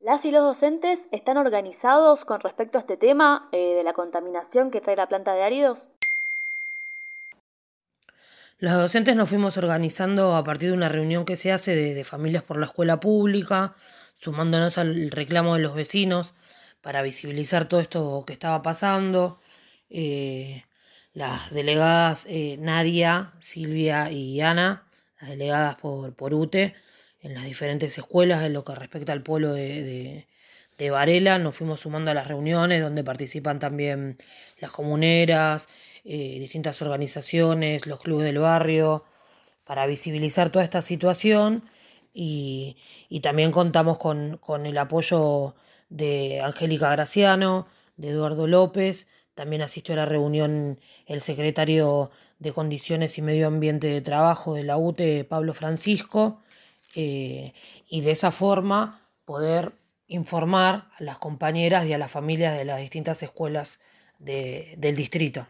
¿Las 0.00 0.24
y 0.24 0.30
los 0.30 0.42
docentes 0.42 1.08
están 1.12 1.36
organizados 1.36 2.24
con 2.24 2.40
respecto 2.40 2.78
a 2.78 2.80
este 2.80 2.96
tema 2.96 3.48
de 3.52 3.82
la 3.82 3.92
contaminación 3.94 4.70
que 4.70 4.80
trae 4.80 4.96
la 4.96 5.08
planta 5.08 5.34
de 5.34 5.42
áridos? 5.42 5.88
Los 8.60 8.72
docentes 8.72 9.14
nos 9.14 9.28
fuimos 9.28 9.56
organizando 9.56 10.34
a 10.34 10.42
partir 10.42 10.70
de 10.70 10.74
una 10.74 10.88
reunión 10.88 11.24
que 11.24 11.36
se 11.36 11.52
hace 11.52 11.76
de 11.76 12.04
familias 12.04 12.42
por 12.42 12.58
la 12.58 12.66
escuela 12.66 12.98
pública, 12.98 13.76
sumándonos 14.16 14.78
al 14.78 15.12
reclamo 15.12 15.54
de 15.54 15.60
los 15.60 15.76
vecinos 15.76 16.34
para 16.80 17.02
visibilizar 17.02 17.68
todo 17.68 17.80
esto 17.80 18.24
que 18.26 18.32
estaba 18.32 18.60
pasando. 18.62 19.40
Eh, 19.90 20.64
las 21.14 21.52
delegadas 21.52 22.26
eh, 22.28 22.56
Nadia, 22.58 23.32
Silvia 23.40 24.10
y 24.10 24.40
Ana, 24.40 24.88
las 25.20 25.30
delegadas 25.30 25.76
por, 25.76 26.14
por 26.14 26.34
UTE, 26.34 26.74
en 27.20 27.34
las 27.34 27.44
diferentes 27.44 27.96
escuelas 27.96 28.42
en 28.42 28.54
lo 28.54 28.64
que 28.64 28.74
respecta 28.74 29.12
al 29.12 29.22
pueblo 29.22 29.52
de, 29.52 30.26
de, 30.78 30.90
Varela, 30.90 31.38
nos 31.38 31.56
fuimos 31.56 31.80
sumando 31.80 32.10
a 32.10 32.14
las 32.14 32.26
reuniones 32.28 32.82
donde 32.82 33.04
participan 33.04 33.58
también 33.60 34.18
las 34.60 34.70
comuneras, 34.72 35.68
eh, 36.04 36.38
distintas 36.40 36.80
organizaciones, 36.82 37.86
los 37.86 38.00
clubes 38.00 38.24
del 38.26 38.38
barrio, 38.38 39.04
para 39.64 39.86
visibilizar 39.86 40.50
toda 40.50 40.64
esta 40.64 40.82
situación 40.82 41.64
y, 42.14 42.76
también 43.22 43.52
contamos 43.52 43.98
con, 43.98 44.66
el 44.66 44.78
apoyo 44.78 45.54
de 45.88 46.40
Angélica 46.40 46.90
Graciano, 46.90 47.68
de 47.96 48.10
Eduardo 48.10 48.46
López, 48.46 49.06
también 49.34 49.62
asistió 49.62 49.94
a 49.94 49.98
la 49.98 50.06
reunión 50.06 50.80
el 51.06 51.20
secretario 51.20 52.10
de 52.38 52.52
Condiciones 52.52 53.18
y 53.18 53.22
Medio 53.22 53.46
Ambiente 53.46 53.86
de 53.88 54.00
Trabajo 54.00 54.54
de 54.54 54.64
la 54.64 54.78
UTE, 54.78 55.24
Pablo 55.24 55.54
Francisco, 55.54 56.42
eh, 56.94 57.52
y 57.88 58.00
de 58.00 58.10
esa 58.10 58.30
forma 58.32 59.06
poder 59.24 59.72
informar 60.08 60.88
a 60.98 61.02
las 61.04 61.18
compañeras 61.18 61.86
y 61.86 61.92
a 61.92 61.98
las 61.98 62.10
familias 62.10 62.56
de 62.56 62.64
las 62.64 62.80
distintas 62.80 63.22
escuelas 63.22 63.78
del 64.18 64.96
distrito. 64.96 65.46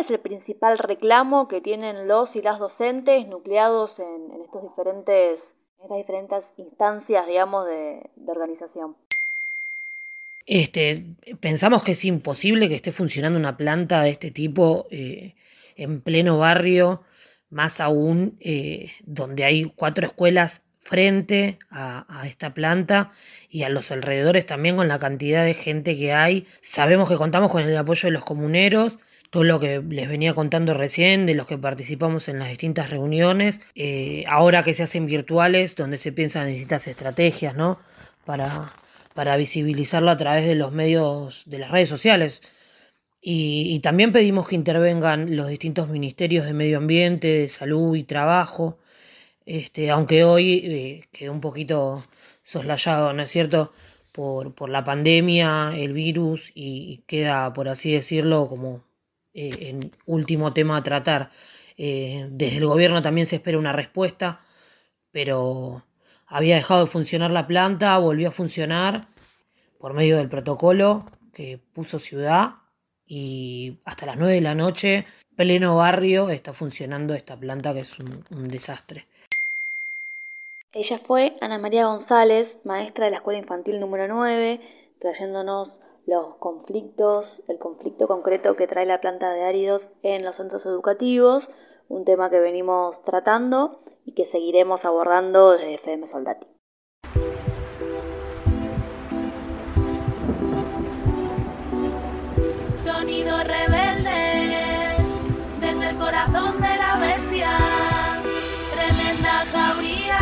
¿Cuál 0.00 0.06
es 0.06 0.12
el 0.12 0.20
principal 0.20 0.78
reclamo 0.78 1.46
que 1.46 1.60
tienen 1.60 2.08
los 2.08 2.34
y 2.34 2.40
las 2.40 2.58
docentes 2.58 3.26
nucleados 3.26 4.00
en, 4.00 4.30
estos 4.42 4.62
diferentes, 4.62 5.56
estas 5.82 5.98
diferentes 5.98 6.54
instancias, 6.56 7.26
digamos, 7.26 7.66
de, 7.66 8.08
organización? 8.26 8.96
Este, 10.46 11.04
pensamos 11.38 11.82
que 11.82 11.92
es 11.92 12.02
imposible 12.06 12.70
que 12.70 12.76
esté 12.76 12.92
funcionando 12.92 13.38
una 13.38 13.58
planta 13.58 14.00
de 14.00 14.08
este 14.08 14.30
tipo 14.30 14.86
eh, 14.90 15.34
en 15.76 16.00
pleno 16.00 16.38
barrio, 16.38 17.02
más 17.50 17.78
aún 17.78 18.38
eh, 18.40 18.92
donde 19.04 19.44
hay 19.44 19.64
cuatro 19.64 20.06
escuelas 20.06 20.62
frente 20.78 21.58
a, 21.70 22.24
esta 22.24 22.54
planta 22.54 23.12
y 23.50 23.64
a 23.64 23.68
los 23.68 23.90
alrededores 23.90 24.46
también 24.46 24.76
con 24.76 24.88
la 24.88 24.98
cantidad 24.98 25.44
de 25.44 25.52
gente 25.52 25.94
que 25.94 26.14
hay. 26.14 26.46
Sabemos 26.62 27.06
que 27.06 27.16
contamos 27.16 27.50
con 27.50 27.62
el 27.62 27.76
apoyo 27.76 28.06
de 28.06 28.12
los 28.12 28.24
comuneros, 28.24 28.98
todo 29.30 29.44
lo 29.44 29.60
que 29.60 29.80
les 29.80 30.08
venía 30.08 30.34
contando 30.34 30.74
recién, 30.74 31.26
de 31.26 31.34
los 31.34 31.46
que 31.46 31.56
participamos 31.56 32.28
en 32.28 32.40
las 32.40 32.48
distintas 32.48 32.90
reuniones, 32.90 33.60
eh, 33.76 34.24
ahora 34.28 34.64
que 34.64 34.74
se 34.74 34.82
hacen 34.82 35.06
virtuales, 35.06 35.76
donde 35.76 35.98
se 35.98 36.12
piensan 36.12 36.48
en 36.48 36.54
distintas 36.54 36.88
estrategias, 36.88 37.54
¿no? 37.56 37.80
Para, 38.24 38.72
para 39.14 39.36
visibilizarlo 39.36 40.10
a 40.10 40.16
través 40.16 40.46
de 40.46 40.56
los 40.56 40.72
medios, 40.72 41.44
de 41.46 41.58
las 41.60 41.70
redes 41.70 41.88
sociales. 41.88 42.42
Y, 43.22 43.80
también 43.80 44.12
pedimos 44.12 44.48
que 44.48 44.56
intervengan 44.56 45.36
los 45.36 45.48
distintos 45.48 45.88
ministerios 45.88 46.46
de 46.46 46.54
medio 46.54 46.78
ambiente, 46.78 47.28
de 47.28 47.48
salud 47.48 47.96
y 47.96 48.04
trabajo, 48.04 48.78
este, 49.46 49.90
aunque 49.90 50.24
hoy 50.24 50.62
eh, 50.64 51.04
quedó 51.12 51.32
un 51.32 51.40
poquito 51.40 52.02
soslayado, 52.44 53.12
¿no 53.12 53.22
es 53.22 53.30
cierto?, 53.30 53.72
por, 54.12 54.54
por 54.54 54.70
la 54.70 54.84
pandemia, 54.84 55.72
el 55.76 55.92
virus, 55.92 56.52
y, 56.54 57.02
queda, 57.06 57.52
por 57.52 57.68
así 57.68 57.92
decirlo, 57.92 58.48
como 58.48 58.89
eh, 59.34 59.68
en 59.68 59.92
último 60.06 60.52
tema 60.52 60.76
a 60.76 60.82
tratar. 60.82 61.30
Eh, 61.76 62.28
desde 62.30 62.58
el 62.58 62.66
gobierno 62.66 63.02
también 63.02 63.26
se 63.26 63.36
espera 63.36 63.58
una 63.58 63.72
respuesta, 63.72 64.40
pero 65.12 65.84
había 66.26 66.56
dejado 66.56 66.84
de 66.84 66.90
funcionar 66.90 67.30
la 67.30 67.46
planta, 67.46 67.96
volvió 67.98 68.28
a 68.28 68.32
funcionar 68.32 69.08
por 69.78 69.94
medio 69.94 70.18
del 70.18 70.28
protocolo 70.28 71.06
que 71.32 71.58
puso 71.72 71.98
Ciudad 71.98 72.56
y 73.06 73.78
hasta 73.84 74.06
las 74.06 74.16
9 74.16 74.34
de 74.34 74.40
la 74.40 74.54
noche, 74.54 75.06
pleno 75.36 75.76
barrio, 75.76 76.30
está 76.30 76.52
funcionando 76.52 77.14
esta 77.14 77.36
planta 77.36 77.72
que 77.72 77.80
es 77.80 77.98
un 77.98 78.48
desastre. 78.48 79.06
Ella 80.72 80.98
fue 80.98 81.36
Ana 81.40 81.58
María 81.58 81.86
González, 81.86 82.60
maestra 82.64 83.06
de 83.06 83.10
la 83.10 83.16
Escuela 83.16 83.40
Infantil 83.40 83.80
número 83.80 84.06
9, 84.06 84.60
trayéndonos 85.00 85.80
los 86.10 86.34
conflictos, 86.38 87.44
el 87.46 87.60
conflicto 87.60 88.08
concreto 88.08 88.56
que 88.56 88.66
trae 88.66 88.84
la 88.84 89.00
planta 89.00 89.30
de 89.30 89.44
áridos 89.44 89.92
en 90.02 90.24
los 90.24 90.36
centros 90.36 90.66
educativos, 90.66 91.48
un 91.88 92.04
tema 92.04 92.30
que 92.30 92.40
venimos 92.40 93.04
tratando 93.04 93.80
y 94.04 94.12
que 94.12 94.24
seguiremos 94.24 94.84
abordando 94.84 95.52
desde 95.52 95.74
FM 95.74 96.08
Soldati. 96.08 96.48
Sonidos 102.76 103.44
rebeldes 103.46 105.06
desde 105.60 105.90
el 105.90 105.96
corazón 105.96 106.60
de 106.60 106.76
la 106.76 106.98
bestia, 106.98 107.50
tremenda 108.74 109.44
jauría. 109.52 110.18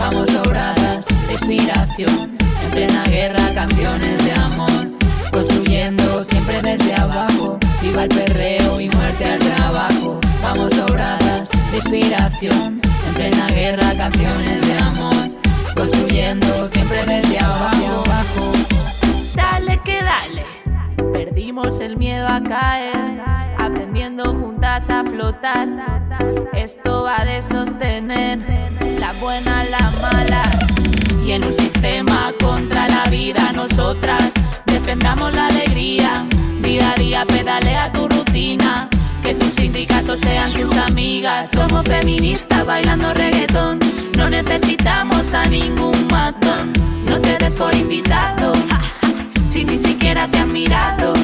Vamos 0.00 0.28
sobradas 0.30 1.06
de 1.28 1.32
inspiración, 1.32 2.33
plena 2.74 3.04
guerra 3.04 3.54
canciones 3.54 4.24
de 4.24 4.32
amor, 4.32 4.88
construyendo 5.30 6.24
siempre 6.24 6.60
desde 6.60 6.92
abajo, 6.94 7.56
viva 7.80 8.02
el 8.02 8.08
perreo 8.08 8.80
y 8.80 8.88
muerte 8.88 9.24
al 9.24 9.38
trabajo. 9.38 10.20
Vamos 10.42 10.72
sobradas 10.72 11.48
de 11.70 11.76
inspiración, 11.76 12.80
en 13.06 13.14
plena 13.14 13.46
guerra 13.46 13.94
canciones 13.96 14.66
de 14.66 14.78
amor, 14.78 15.14
construyendo 15.76 16.66
siempre 16.66 17.06
desde 17.06 17.38
abajo. 17.38 18.52
Dale 19.36 19.80
que 19.84 20.02
dale, 20.02 20.44
perdimos 21.12 21.78
el 21.78 21.96
miedo 21.96 22.26
a 22.26 22.42
caer, 22.42 23.22
aprendiendo 23.56 24.34
juntas 24.34 24.90
a 24.90 25.04
flotar. 25.04 25.68
Esto 26.52 27.04
va 27.04 27.24
de 27.24 27.40
sostener 27.40 28.40
la 28.98 29.12
buena, 29.12 29.62
la 29.64 29.90
mala. 30.02 30.73
Y 31.24 31.32
en 31.32 31.42
un 31.42 31.54
sistema 31.54 32.32
contra 32.38 32.86
la 32.86 33.04
vida, 33.04 33.50
nosotras 33.52 34.34
defendamos 34.66 35.34
la 35.34 35.46
alegría. 35.46 36.24
Día 36.60 36.92
a 36.92 36.94
día 36.96 37.24
pedalea 37.24 37.90
tu 37.92 38.06
rutina. 38.08 38.90
Que 39.22 39.34
tus 39.34 39.54
sindicatos 39.54 40.20
sean 40.20 40.52
tus 40.52 40.76
amigas. 40.76 41.50
Somos 41.50 41.86
feministas 41.86 42.66
bailando 42.66 43.14
reggaetón. 43.14 43.80
No 44.18 44.28
necesitamos 44.28 45.32
a 45.32 45.46
ningún 45.46 46.06
matón. 46.08 46.72
No 47.08 47.18
te 47.18 47.38
des 47.38 47.56
por 47.56 47.74
invitado. 47.74 48.52
Si 49.50 49.64
ni 49.64 49.76
siquiera 49.76 50.26
te 50.26 50.38
han 50.38 50.52
mirado. 50.52 51.14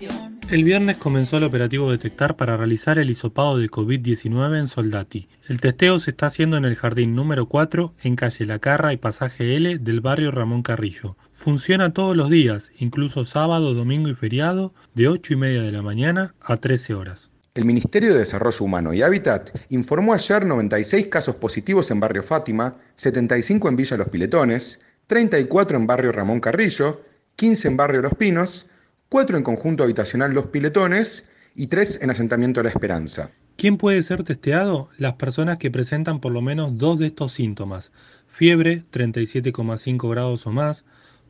El. 0.00 0.10
El 0.50 0.64
viernes 0.64 0.98
comenzó 0.98 1.38
el 1.38 1.44
operativo 1.44 1.90
Detectar 1.90 2.36
para 2.36 2.58
realizar 2.58 2.98
el 2.98 3.08
hisopado 3.08 3.56
de 3.56 3.70
COVID-19 3.70 4.58
en 4.58 4.68
Soldati. 4.68 5.26
El 5.48 5.62
testeo 5.62 5.98
se 5.98 6.10
está 6.10 6.26
haciendo 6.26 6.58
en 6.58 6.66
el 6.66 6.76
jardín 6.76 7.14
número 7.14 7.46
4, 7.46 7.94
en 8.02 8.16
calle 8.16 8.44
La 8.44 8.58
Carra 8.58 8.92
y 8.92 8.98
pasaje 8.98 9.56
L 9.56 9.78
del 9.78 10.02
barrio 10.02 10.30
Ramón 10.32 10.60
Carrillo. 10.60 11.16
Funciona 11.30 11.94
todos 11.94 12.14
los 12.14 12.28
días, 12.28 12.70
incluso 12.78 13.24
sábado, 13.24 13.72
domingo 13.72 14.10
y 14.10 14.14
feriado, 14.14 14.74
de 14.94 15.08
8 15.08 15.32
y 15.32 15.36
media 15.36 15.62
de 15.62 15.72
la 15.72 15.80
mañana 15.80 16.34
a 16.42 16.58
13 16.58 16.92
horas. 16.92 17.31
El 17.54 17.66
Ministerio 17.66 18.14
de 18.14 18.20
Desarrollo 18.20 18.64
Humano 18.64 18.94
y 18.94 19.02
Hábitat 19.02 19.50
informó 19.68 20.14
ayer 20.14 20.46
96 20.46 21.08
casos 21.08 21.34
positivos 21.34 21.90
en 21.90 22.00
Barrio 22.00 22.22
Fátima, 22.22 22.76
75 22.94 23.68
en 23.68 23.76
Villa 23.76 23.98
Los 23.98 24.08
Piletones, 24.08 24.80
34 25.06 25.76
en 25.76 25.86
Barrio 25.86 26.12
Ramón 26.12 26.40
Carrillo, 26.40 27.02
15 27.36 27.68
en 27.68 27.76
Barrio 27.76 28.00
Los 28.00 28.14
Pinos, 28.14 28.70
4 29.10 29.36
en 29.36 29.42
Conjunto 29.42 29.84
Habitacional 29.84 30.32
Los 30.32 30.46
Piletones 30.46 31.28
y 31.54 31.66
3 31.66 32.00
en 32.00 32.08
Asentamiento 32.08 32.62
La 32.62 32.70
Esperanza. 32.70 33.30
¿Quién 33.58 33.76
puede 33.76 34.02
ser 34.02 34.24
testeado? 34.24 34.88
Las 34.96 35.16
personas 35.16 35.58
que 35.58 35.70
presentan 35.70 36.22
por 36.22 36.32
lo 36.32 36.40
menos 36.40 36.78
dos 36.78 36.98
de 36.98 37.08
estos 37.08 37.34
síntomas. 37.34 37.92
Fiebre, 38.28 38.84
37,5 38.90 40.08
grados 40.08 40.46
o 40.46 40.52
más, 40.52 40.86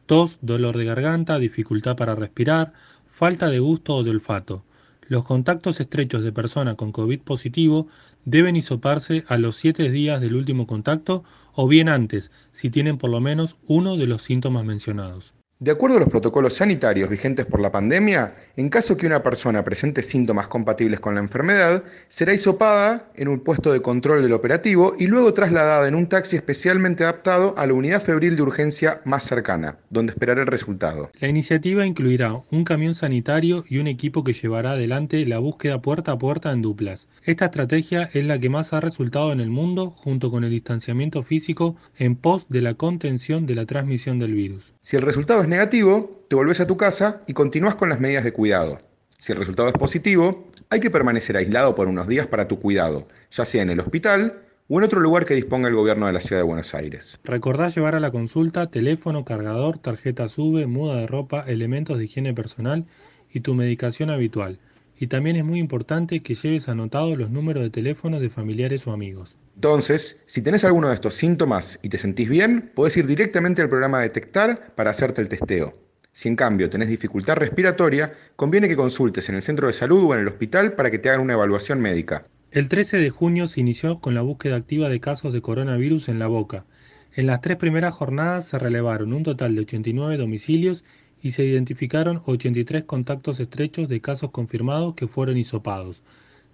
tos, 0.06 0.38
dolor 0.40 0.78
de 0.78 0.84
garganta, 0.84 1.40
dificultad 1.40 1.96
para 1.96 2.14
respirar, 2.14 2.74
falta 3.10 3.48
de 3.48 3.58
gusto 3.58 3.96
o 3.96 4.04
de 4.04 4.10
olfato. 4.10 4.62
Los 5.08 5.24
contactos 5.24 5.80
estrechos 5.80 6.22
de 6.22 6.32
personas 6.32 6.76
con 6.76 6.92
COVID 6.92 7.20
positivo 7.20 7.88
deben 8.24 8.56
hisoparse 8.56 9.24
a 9.28 9.36
los 9.36 9.56
7 9.56 9.90
días 9.90 10.20
del 10.20 10.36
último 10.36 10.66
contacto 10.66 11.24
o 11.54 11.66
bien 11.68 11.88
antes, 11.88 12.30
si 12.52 12.70
tienen 12.70 12.98
por 12.98 13.10
lo 13.10 13.20
menos 13.20 13.56
uno 13.66 13.96
de 13.96 14.06
los 14.06 14.22
síntomas 14.22 14.64
mencionados. 14.64 15.34
De 15.62 15.70
acuerdo 15.70 15.98
a 15.98 16.00
los 16.00 16.08
protocolos 16.08 16.54
sanitarios 16.54 17.08
vigentes 17.08 17.46
por 17.46 17.60
la 17.60 17.70
pandemia, 17.70 18.34
en 18.56 18.68
caso 18.68 18.96
que 18.96 19.06
una 19.06 19.22
persona 19.22 19.62
presente 19.62 20.02
síntomas 20.02 20.48
compatibles 20.48 20.98
con 20.98 21.14
la 21.14 21.20
enfermedad, 21.20 21.84
será 22.08 22.34
hisopada 22.34 23.12
en 23.14 23.28
un 23.28 23.38
puesto 23.38 23.72
de 23.72 23.80
control 23.80 24.22
del 24.22 24.32
operativo 24.32 24.96
y 24.98 25.06
luego 25.06 25.32
trasladada 25.32 25.86
en 25.86 25.94
un 25.94 26.08
taxi 26.08 26.34
especialmente 26.34 27.04
adaptado 27.04 27.54
a 27.56 27.64
la 27.68 27.74
unidad 27.74 28.02
febril 28.02 28.34
de 28.34 28.42
urgencia 28.42 29.02
más 29.04 29.22
cercana, 29.22 29.76
donde 29.88 30.10
esperará 30.10 30.40
el 30.40 30.48
resultado. 30.48 31.12
La 31.20 31.28
iniciativa 31.28 31.86
incluirá 31.86 32.40
un 32.50 32.64
camión 32.64 32.96
sanitario 32.96 33.64
y 33.68 33.78
un 33.78 33.86
equipo 33.86 34.24
que 34.24 34.32
llevará 34.32 34.72
adelante 34.72 35.24
la 35.26 35.38
búsqueda 35.38 35.80
puerta 35.80 36.10
a 36.10 36.18
puerta 36.18 36.50
en 36.50 36.62
duplas. 36.62 37.06
Esta 37.22 37.44
estrategia 37.44 38.10
es 38.12 38.24
la 38.24 38.40
que 38.40 38.48
más 38.48 38.72
ha 38.72 38.80
resultado 38.80 39.30
en 39.30 39.38
el 39.38 39.50
mundo 39.50 39.90
junto 39.90 40.28
con 40.32 40.42
el 40.42 40.50
distanciamiento 40.50 41.22
físico 41.22 41.76
en 41.98 42.16
pos 42.16 42.46
de 42.48 42.62
la 42.62 42.74
contención 42.74 43.46
de 43.46 43.54
la 43.54 43.64
transmisión 43.64 44.18
del 44.18 44.32
virus. 44.32 44.74
Si 44.84 44.96
el 44.96 45.02
resultado 45.02 45.42
es 45.42 45.48
negativo, 45.48 46.24
te 46.28 46.34
volvés 46.34 46.60
a 46.60 46.66
tu 46.66 46.76
casa 46.76 47.22
y 47.28 47.34
continúas 47.34 47.76
con 47.76 47.88
las 47.88 48.00
medidas 48.00 48.24
de 48.24 48.32
cuidado. 48.32 48.80
Si 49.16 49.30
el 49.30 49.38
resultado 49.38 49.68
es 49.68 49.74
positivo, 49.74 50.48
hay 50.70 50.80
que 50.80 50.90
permanecer 50.90 51.36
aislado 51.36 51.76
por 51.76 51.86
unos 51.86 52.08
días 52.08 52.26
para 52.26 52.48
tu 52.48 52.58
cuidado, 52.58 53.06
ya 53.30 53.44
sea 53.44 53.62
en 53.62 53.70
el 53.70 53.78
hospital 53.78 54.40
o 54.68 54.78
en 54.78 54.84
otro 54.84 54.98
lugar 54.98 55.24
que 55.24 55.34
disponga 55.34 55.68
el 55.68 55.76
gobierno 55.76 56.08
de 56.08 56.12
la 56.14 56.20
ciudad 56.20 56.40
de 56.40 56.46
Buenos 56.48 56.74
Aires. 56.74 57.20
Recordá 57.22 57.68
llevar 57.68 57.94
a 57.94 58.00
la 58.00 58.10
consulta 58.10 58.72
teléfono, 58.72 59.24
cargador, 59.24 59.78
tarjeta 59.78 60.26
SUBE, 60.26 60.66
muda 60.66 60.96
de 60.96 61.06
ropa, 61.06 61.44
elementos 61.46 61.96
de 61.96 62.06
higiene 62.06 62.34
personal 62.34 62.86
y 63.30 63.38
tu 63.38 63.54
medicación 63.54 64.10
habitual. 64.10 64.58
Y 64.98 65.06
también 65.06 65.36
es 65.36 65.44
muy 65.44 65.60
importante 65.60 66.20
que 66.20 66.34
lleves 66.34 66.68
anotados 66.68 67.16
los 67.16 67.30
números 67.30 67.62
de 67.62 67.70
teléfono 67.70 68.18
de 68.18 68.30
familiares 68.30 68.84
o 68.88 68.92
amigos. 68.92 69.36
Entonces, 69.54 70.22
si 70.26 70.42
tenés 70.42 70.64
alguno 70.64 70.88
de 70.88 70.94
estos 70.94 71.14
síntomas 71.14 71.78
y 71.82 71.88
te 71.88 71.98
sentís 71.98 72.28
bien, 72.28 72.72
podés 72.74 72.96
ir 72.96 73.06
directamente 73.06 73.62
al 73.62 73.68
programa 73.68 74.00
Detectar 74.00 74.74
para 74.74 74.90
hacerte 74.90 75.20
el 75.20 75.28
testeo. 75.28 75.72
Si 76.12 76.28
en 76.28 76.36
cambio 76.36 76.68
tenés 76.68 76.88
dificultad 76.88 77.36
respiratoria, 77.36 78.12
conviene 78.36 78.68
que 78.68 78.76
consultes 78.76 79.28
en 79.28 79.36
el 79.36 79.42
centro 79.42 79.66
de 79.66 79.72
salud 79.72 80.04
o 80.04 80.14
en 80.14 80.20
el 80.20 80.28
hospital 80.28 80.74
para 80.74 80.90
que 80.90 80.98
te 80.98 81.08
hagan 81.08 81.22
una 81.22 81.32
evaluación 81.34 81.80
médica. 81.80 82.24
El 82.50 82.68
13 82.68 82.98
de 82.98 83.08
junio 83.08 83.46
se 83.46 83.60
inició 83.60 83.98
con 83.98 84.14
la 84.14 84.20
búsqueda 84.20 84.56
activa 84.56 84.90
de 84.90 85.00
casos 85.00 85.32
de 85.32 85.40
coronavirus 85.40 86.10
en 86.10 86.18
la 86.18 86.26
boca. 86.26 86.66
En 87.14 87.26
las 87.26 87.40
tres 87.40 87.56
primeras 87.56 87.94
jornadas 87.94 88.46
se 88.46 88.58
relevaron 88.58 89.14
un 89.14 89.22
total 89.22 89.54
de 89.54 89.62
89 89.62 90.18
domicilios 90.18 90.84
y 91.22 91.30
se 91.30 91.44
identificaron 91.44 92.20
83 92.26 92.84
contactos 92.84 93.40
estrechos 93.40 93.88
de 93.88 94.00
casos 94.02 94.32
confirmados 94.32 94.94
que 94.94 95.08
fueron 95.08 95.38
hisopados. 95.38 96.02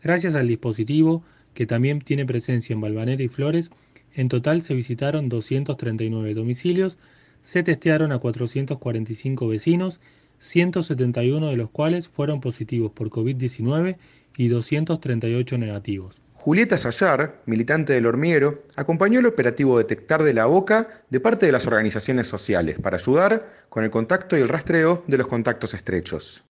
Gracias 0.02 0.36
al 0.36 0.46
dispositivo, 0.46 1.24
que 1.58 1.66
también 1.66 2.00
tiene 2.00 2.24
presencia 2.24 2.72
en 2.72 2.80
Balvanera 2.80 3.20
y 3.20 3.26
Flores, 3.26 3.72
en 4.14 4.28
total 4.28 4.62
se 4.62 4.74
visitaron 4.74 5.28
239 5.28 6.32
domicilios, 6.34 6.98
se 7.42 7.64
testearon 7.64 8.12
a 8.12 8.20
445 8.20 9.48
vecinos, 9.48 9.98
171 10.38 11.48
de 11.48 11.56
los 11.56 11.68
cuales 11.70 12.06
fueron 12.06 12.40
positivos 12.40 12.92
por 12.92 13.10
COVID-19 13.10 13.96
y 14.36 14.46
238 14.46 15.58
negativos. 15.58 16.20
Julieta 16.34 16.78
Sayar, 16.78 17.42
militante 17.46 17.92
del 17.92 18.06
hormiguero, 18.06 18.62
acompañó 18.76 19.18
el 19.18 19.26
operativo 19.26 19.78
Detectar 19.78 20.22
de 20.22 20.34
la 20.34 20.46
Boca 20.46 21.02
de 21.10 21.18
parte 21.18 21.46
de 21.46 21.50
las 21.50 21.66
organizaciones 21.66 22.28
sociales 22.28 22.78
para 22.80 22.98
ayudar 22.98 23.64
con 23.68 23.82
el 23.82 23.90
contacto 23.90 24.38
y 24.38 24.42
el 24.42 24.48
rastreo 24.48 25.02
de 25.08 25.18
los 25.18 25.26
contactos 25.26 25.74
estrechos. 25.74 26.44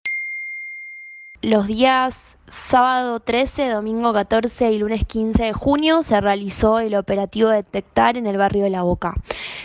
Los 1.40 1.66
días 1.66 2.38
sábado 2.50 3.21
13, 3.21 3.69
domingo 3.69 4.12
14 4.12 4.73
y 4.73 4.78
lunes 4.78 5.05
15 5.05 5.45
de 5.45 5.52
junio 5.52 6.02
se 6.02 6.21
realizó 6.21 6.78
el 6.78 6.95
operativo 6.95 7.50
Detectar 7.50 8.17
en 8.17 8.26
el 8.26 8.37
barrio 8.37 8.64
de 8.64 8.71
La 8.71 8.83
Boca. 8.83 9.14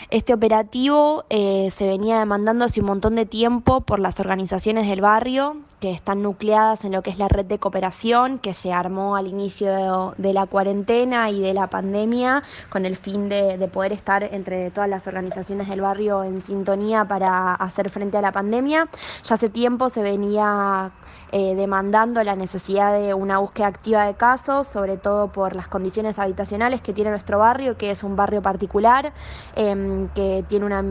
Este 0.09 0.33
operativo 0.33 1.25
eh, 1.29 1.69
se 1.71 1.87
venía 1.87 2.19
demandando 2.19 2.65
hace 2.65 2.81
un 2.81 2.87
montón 2.87 3.15
de 3.15 3.25
tiempo 3.25 3.81
por 3.81 3.99
las 3.99 4.19
organizaciones 4.19 4.87
del 4.87 5.01
barrio 5.01 5.57
que 5.79 5.91
están 5.91 6.21
nucleadas 6.21 6.85
en 6.85 6.93
lo 6.93 7.01
que 7.01 7.09
es 7.09 7.17
la 7.17 7.27
red 7.27 7.45
de 7.45 7.59
cooperación 7.59 8.39
que 8.39 8.53
se 8.53 8.71
armó 8.71 9.15
al 9.15 9.27
inicio 9.27 10.13
de, 10.17 10.33
la 10.33 10.45
cuarentena 10.45 11.29
y 11.29 11.41
de 11.41 11.53
la 11.53 11.67
pandemia 11.67 12.43
con 12.69 12.85
el 12.85 12.95
fin 12.95 13.27
de, 13.27 13.57
de 13.57 13.67
poder 13.67 13.91
estar 13.91 14.23
entre 14.23 14.71
todas 14.71 14.89
las 14.89 15.07
organizaciones 15.07 15.67
del 15.67 15.81
barrio 15.81 16.23
en 16.23 16.41
sintonía 16.41 17.05
para 17.05 17.55
hacer 17.55 17.89
frente 17.89 18.17
a 18.17 18.21
la 18.21 18.31
pandemia. 18.31 18.87
Ya 19.23 19.35
hace 19.35 19.49
tiempo 19.49 19.89
se 19.89 20.01
venía 20.01 20.91
eh, 21.35 21.55
demandando 21.55 22.23
la 22.23 22.35
necesidad 22.35 22.72
de 22.73 23.13
una 23.13 23.37
búsqueda 23.37 23.67
activa 23.67 24.05
de 24.05 24.15
casos, 24.15 24.67
sobre 24.67 24.97
todo 24.97 25.27
por 25.31 25.55
las 25.55 25.67
condiciones 25.67 26.17
habitacionales 26.17 26.81
que 26.81 26.91
tiene 26.91 27.11
nuestro 27.11 27.37
barrio, 27.37 27.77
que 27.77 27.91
es 27.91 28.03
un 28.03 28.15
barrio 28.15 28.41
particular, 28.41 29.13
em, 29.55 30.07
que 30.09 30.43
tiene 30.47 30.65
una, 30.65 30.81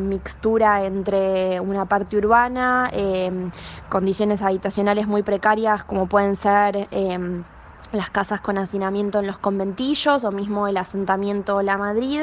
mixtura 0.00 0.84
entre 0.84 1.60
una 1.60 1.86
parte 1.86 2.16
urbana, 2.18 2.90
em, 2.92 3.50
condiciones 3.88 4.42
habitacionales 4.42 5.06
muy 5.06 5.22
precarias 5.22 5.84
como 5.84 6.06
pueden 6.06 6.36
ser 6.36 6.88
em, 6.90 7.44
las 7.92 8.10
casas 8.10 8.40
con 8.40 8.58
hacinamiento 8.58 9.18
en 9.18 9.26
los 9.26 9.38
conventillos 9.38 10.24
o 10.24 10.30
mismo 10.30 10.68
el 10.68 10.76
asentamiento 10.76 11.62
La 11.62 11.76
Madrid, 11.76 12.22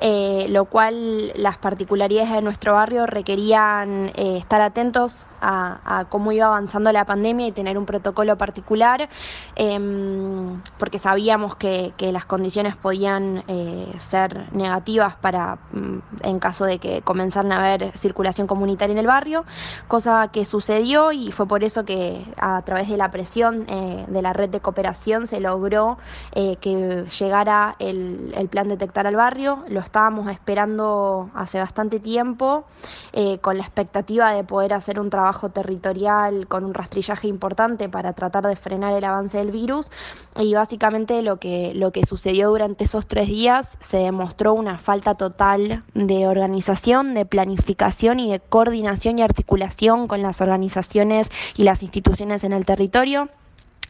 eh, 0.00 0.46
lo 0.50 0.66
cual 0.66 1.32
las 1.34 1.56
particularidades 1.56 2.30
de 2.32 2.42
nuestro 2.42 2.74
barrio 2.74 3.06
requerían 3.06 4.12
eh, 4.14 4.36
estar 4.38 4.60
atentos 4.60 5.26
a, 5.40 6.06
cómo 6.08 6.32
iba 6.32 6.46
avanzando 6.46 6.90
la 6.90 7.04
pandemia 7.04 7.46
y 7.46 7.52
tener 7.52 7.78
un 7.78 7.86
protocolo 7.86 8.36
particular, 8.36 9.08
em, 9.54 10.60
porque 10.78 10.98
sabíamos 10.98 11.54
que, 11.56 11.92
las 12.06 12.24
condiciones 12.24 12.76
podían 12.76 13.44
eh, 13.48 13.92
ser 13.98 14.52
negativas 14.52 15.16
para 15.16 15.58
mm, 15.72 15.98
en 16.22 16.38
caso 16.38 16.64
de 16.64 16.78
que 16.78 17.02
comenzaran 17.02 17.52
a 17.52 17.58
haber 17.58 17.96
circulación 17.96 18.46
comunitaria 18.46 18.92
en 18.92 18.98
el 18.98 19.06
barrio, 19.06 19.44
cosa 19.88 20.28
que 20.28 20.44
sucedió 20.44 21.12
y 21.12 21.32
fue 21.32 21.46
por 21.46 21.64
eso 21.64 21.84
que 21.84 22.24
a 22.38 22.62
través 22.62 22.88
de 22.88 22.96
la 22.96 23.10
presión 23.10 23.66
de 23.66 24.22
la 24.22 24.32
red 24.32 24.48
de 24.48 24.60
cooperación 24.60 24.95
se 24.96 25.40
logró 25.40 25.98
eh, 26.32 26.56
que 26.60 27.04
llegara 27.18 27.76
el, 27.78 28.48
plan 28.50 28.68
Detectar 28.68 29.06
al 29.06 29.16
Barrio. 29.16 29.64
Lo 29.68 29.80
estábamos 29.80 30.30
esperando 30.30 31.30
hace 31.34 31.58
bastante 31.60 32.00
tiempo, 32.00 32.64
eh, 33.12 33.38
con 33.38 33.56
la 33.56 33.62
expectativa 33.62 34.32
de 34.32 34.42
poder 34.42 34.72
hacer 34.72 34.98
un 34.98 35.10
trabajo 35.10 35.50
territorial 35.50 36.48
con 36.48 36.64
un 36.64 36.74
rastrillaje 36.74 37.28
importante 37.28 37.88
para 37.88 38.12
tratar 38.14 38.46
de 38.46 38.56
frenar 38.56 38.94
el 38.94 39.04
avance 39.04 39.38
del 39.38 39.52
virus. 39.52 39.90
Y 40.36 40.54
básicamente 40.54 41.22
lo 41.22 41.36
que, 41.36 41.72
lo 41.74 41.92
que 41.92 42.04
sucedió 42.04 42.48
durante 42.48 42.84
esos 42.84 43.06
tres 43.06 43.28
días 43.28 43.78
se 43.80 43.98
demostró 43.98 44.54
una 44.54 44.78
falta 44.78 45.14
total 45.14 45.84
de 45.94 46.26
organización, 46.26 47.14
de 47.14 47.26
planificación 47.26 48.18
y 48.18 48.30
de 48.32 48.40
coordinación 48.40 49.18
y 49.18 49.22
articulación 49.22 50.08
con 50.08 50.22
las 50.22 50.40
organizaciones 50.40 51.30
y 51.54 51.62
las 51.62 51.82
instituciones 51.82 52.42
en 52.44 52.52
el 52.52 52.64
territorio 52.64 53.28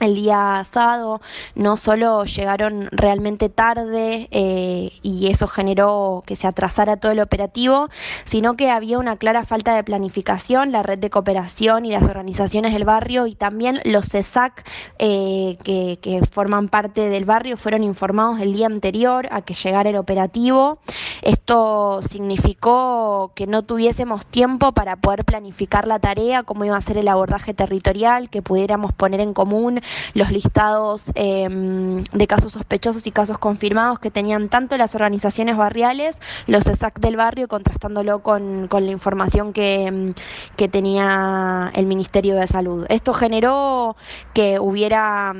el 0.00 0.14
día 0.14 0.62
sábado 0.70 1.20
no 1.54 1.76
solo 1.76 2.24
llegaron 2.24 2.88
realmente 2.90 3.48
tarde 3.48 4.28
eh, 4.30 4.92
y 5.02 5.28
eso 5.28 5.46
generó 5.46 6.22
que 6.26 6.36
se 6.36 6.46
atrasara 6.46 6.96
todo 6.98 7.12
el 7.12 7.20
operativo, 7.20 7.88
sino 8.24 8.56
que 8.56 8.70
había 8.70 8.98
una 8.98 9.16
clara 9.16 9.44
falta 9.44 9.74
de 9.74 9.84
planificación, 9.84 10.72
la 10.72 10.82
red 10.82 10.98
de 10.98 11.10
cooperación 11.10 11.86
y 11.86 11.92
las 11.92 12.02
organizaciones 12.02 12.72
del 12.72 12.84
barrio 12.84 13.26
y 13.26 13.34
también 13.34 13.80
los 13.84 14.08
CESAC 14.08 14.66
eh, 14.98 15.56
que, 15.62 15.98
que, 16.02 16.26
forman 16.26 16.68
parte 16.68 17.08
del 17.08 17.24
barrio 17.24 17.56
fueron 17.56 17.82
informados 17.82 18.40
el 18.40 18.52
día 18.52 18.66
anterior 18.66 19.28
a 19.30 19.42
que 19.42 19.54
llegara 19.54 19.90
el 19.90 19.96
operativo. 19.96 20.78
Esto 21.22 22.00
significó 22.02 23.32
que 23.34 23.46
no 23.46 23.62
tuviésemos 23.62 24.26
tiempo 24.26 24.72
para 24.72 24.96
poder 24.96 25.24
planificar 25.24 25.86
la 25.86 25.98
tarea, 25.98 26.42
cómo 26.42 26.64
iba 26.64 26.76
a 26.76 26.80
ser 26.80 26.98
el 26.98 27.08
abordaje 27.08 27.54
territorial, 27.54 28.28
que 28.28 28.42
pudiéramos 28.42 28.92
poner 28.92 29.20
en 29.20 29.32
común 29.32 29.80
los 30.14 30.30
listados 30.30 31.12
em, 31.14 32.04
de 32.04 32.26
casos 32.26 32.52
sospechosos 32.52 33.06
y 33.06 33.12
casos 33.12 33.38
confirmados 33.38 33.98
que 33.98 34.10
tenían 34.10 34.48
tanto 34.48 34.76
las 34.76 34.94
organizaciones 34.94 35.56
barriales, 35.56 36.16
los 36.46 36.66
ESAC 36.66 36.98
del 37.00 37.16
barrio, 37.16 37.48
contrastándolo 37.48 38.20
con, 38.20 38.68
la 38.70 38.90
información 38.90 39.52
que, 39.52 40.14
que 40.56 40.68
tenía 40.68 41.70
el 41.74 41.86
Ministerio 41.86 42.36
de 42.36 42.46
Salud. 42.46 42.86
Esto 42.88 43.14
generó 43.14 43.96
que 44.34 44.58
hubiera 44.58 45.34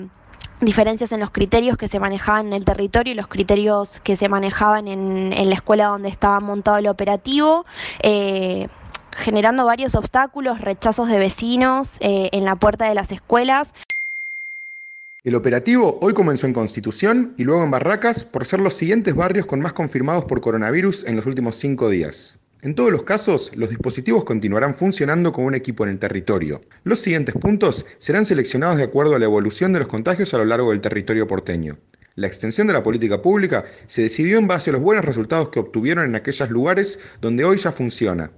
diferencias 0.61 1.13
en 1.13 1.21
los 1.21 1.31
criterios 1.31 1.77
que 1.77 1.89
se 1.89 2.01
manejaban 2.01 2.47
en 2.47 2.53
el 2.55 2.65
territorio 2.65 3.13
y 3.13 3.17
los 3.17 3.27
criterios 3.27 4.01
que 4.01 4.17
se 4.17 4.29
manejaban 4.29 4.89
en, 4.89 5.49
la 5.49 5.55
escuela 5.55 5.87
donde 5.87 6.09
estaba 6.09 6.41
montado 6.41 6.79
el 6.79 6.89
operativo. 6.89 7.67
Eh, 8.01 8.69
generando 9.13 9.65
varios 9.65 9.95
obstáculos, 9.95 10.61
rechazos 10.61 11.09
de 11.09 11.19
vecinos 11.19 11.97
eh, 12.01 12.29
en 12.33 12.45
la 12.45 12.57
puerta 12.57 12.87
de 12.87 12.95
las 12.95 13.13
escuelas. 13.13 13.71
El 15.27 15.35
operativo 15.35 15.99
hoy 16.03 16.15
comenzó 16.15 16.47
en 16.47 16.53
Constitución 16.53 17.35
y 17.37 17.43
luego 17.43 17.65
en 17.65 17.73
Barracas 17.73 18.25
por 18.25 18.45
ser 18.45 18.61
los 18.61 18.75
siguientes 18.75 19.13
barrios 19.17 19.45
con 19.45 19.61
más 19.61 19.73
confirmados 19.73 20.25
por 20.27 20.41
coronavirus 20.41 21.03
en 21.03 21.17
los 21.17 21.27
últimos 21.27 21.57
cinco 21.57 21.91
días. 21.91 22.39
En 22.63 22.77
todos 22.77 22.93
los 22.93 23.03
casos, 23.03 23.51
los 23.57 23.71
dispositivos 23.71 24.25
continuarán 24.25 24.77
funcionando 24.77 25.33
con 25.33 25.47
un 25.47 25.57
equipo 25.57 25.83
en 25.83 25.91
el 25.91 25.99
territorio. 25.99 26.61
Los 26.85 27.01
siguientes 27.01 27.35
puntos 27.35 27.87
serán 27.99 28.25
seleccionados 28.25 28.77
de 28.77 28.85
acuerdo 28.85 29.17
a 29.17 29.19
la 29.19 29.25
evolución 29.25 29.73
de 29.73 29.81
los 29.81 29.89
contagios 29.89 30.33
a 30.33 30.39
lo 30.39 30.45
largo 30.45 30.71
del 30.71 30.81
territorio 30.81 31.27
porteño. 31.27 31.77
La 32.15 32.29
extensión 32.29 32.69
de 32.69 32.75
la 32.75 32.85
política 32.85 33.21
pública 33.21 33.65
se 33.89 34.03
decidió 34.03 34.39
en 34.39 34.47
base 34.47 34.71
a 34.71 34.75
los 34.75 34.83
buenos 34.83 35.05
resultados 35.05 35.49
que 35.49 35.59
obtuvieron 35.59 36.05
en 36.05 36.15
aquellos 36.15 36.51
lugares 36.51 37.01
donde 37.21 37.45
hoy 37.45 37.57
ya 37.57 37.73
funciona. 37.73 38.31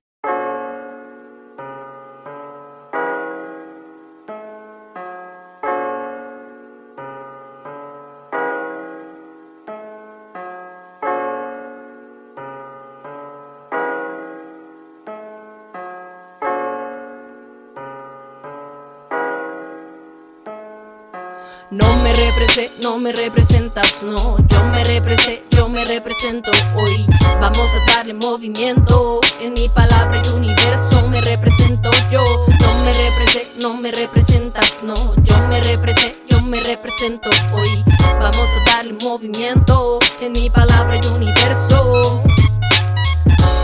Me 22.08 22.14
represé, 22.14 22.70
no 22.82 22.98
me 22.98 23.12
representas, 23.12 24.02
no. 24.02 24.38
Yo 24.48 24.64
me 24.72 24.82
represé, 24.84 25.42
yo 25.50 25.68
me 25.68 25.84
represento 25.84 26.50
hoy. 26.76 27.06
Vamos 27.40 27.68
a 27.76 27.92
darle 27.92 28.14
movimiento. 28.14 29.20
En 29.40 29.52
mi 29.52 29.68
palabra 29.68 30.20
y 30.24 30.28
universo 30.30 31.06
me 31.08 31.20
represento 31.20 31.90
yo. 32.10 32.24
No 32.60 32.84
me 32.84 32.92
represé, 32.92 33.48
no 33.60 33.74
me 33.74 33.92
representas, 33.92 34.82
no. 34.82 34.94
Yo 35.22 35.36
me 35.48 35.60
represé, 35.60 36.16
yo 36.28 36.40
me 36.42 36.60
represento 36.60 37.28
hoy. 37.52 37.84
Vamos 38.18 38.48
a 38.56 38.70
darle 38.70 38.94
movimiento 39.02 39.98
en 40.20 40.32
mi 40.32 40.48
palabra 40.48 40.96
y 40.96 41.06
universo. 41.08 42.22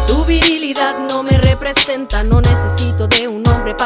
Tu 0.06 0.24
virilidad 0.26 0.98
no 1.08 1.22
me 1.22 1.38
representa, 1.38 2.22
no 2.22 2.42
necesito 2.42 3.06
de 3.08 3.26
un 3.26 3.33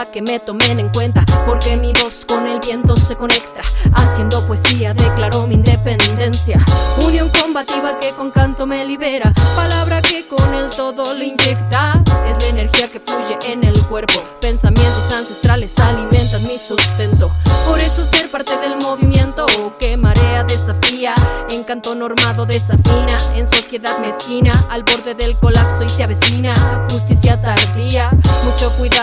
que 0.06 0.22
me 0.22 0.38
tomen 0.38 0.78
en 0.78 0.88
cuenta, 0.90 1.24
porque 1.44 1.76
mi 1.76 1.92
voz 1.92 2.24
con 2.24 2.46
el 2.46 2.60
viento 2.60 2.96
se 2.96 3.16
conecta, 3.16 3.62
haciendo 3.94 4.46
poesía 4.46 4.94
declaro 4.94 5.46
mi 5.48 5.54
independencia, 5.54 6.64
unión 7.04 7.28
combativa 7.30 7.98
que 7.98 8.10
con 8.12 8.30
canto 8.30 8.64
me 8.64 8.84
libera, 8.84 9.32
palabra 9.56 10.00
que 10.00 10.24
con 10.28 10.54
el 10.54 10.70
todo 10.70 11.14
le 11.14 11.26
inyecta, 11.26 12.00
es 12.28 12.42
la 12.42 12.48
energía 12.48 12.88
que 12.88 13.00
fluye 13.00 13.38
en 13.48 13.64
el 13.64 13.76
cuerpo, 13.86 14.22
pensamientos 14.40 15.12
ancestrales 15.12 15.76
alimentan 15.80 16.46
mi 16.46 16.58
sustento, 16.58 17.30
por 17.66 17.78
eso 17.80 18.06
ser 18.06 18.30
parte 18.30 18.56
del 18.58 18.76
movimiento 18.76 19.46
que 19.80 19.96
marea 19.96 20.44
desafía, 20.44 21.14
encanto 21.50 21.94
normado 21.94 22.46
desafina, 22.46 23.16
en 23.34 23.46
sociedad 23.46 23.98
mezquina, 23.98 24.52
al 24.70 24.84
borde 24.84 25.14
del 25.14 25.36
colapso 25.38 25.82
y 25.84 25.88
se 25.88 26.04
avecina 26.04 26.54
justicia 26.90 27.40
tardía. 27.40 28.10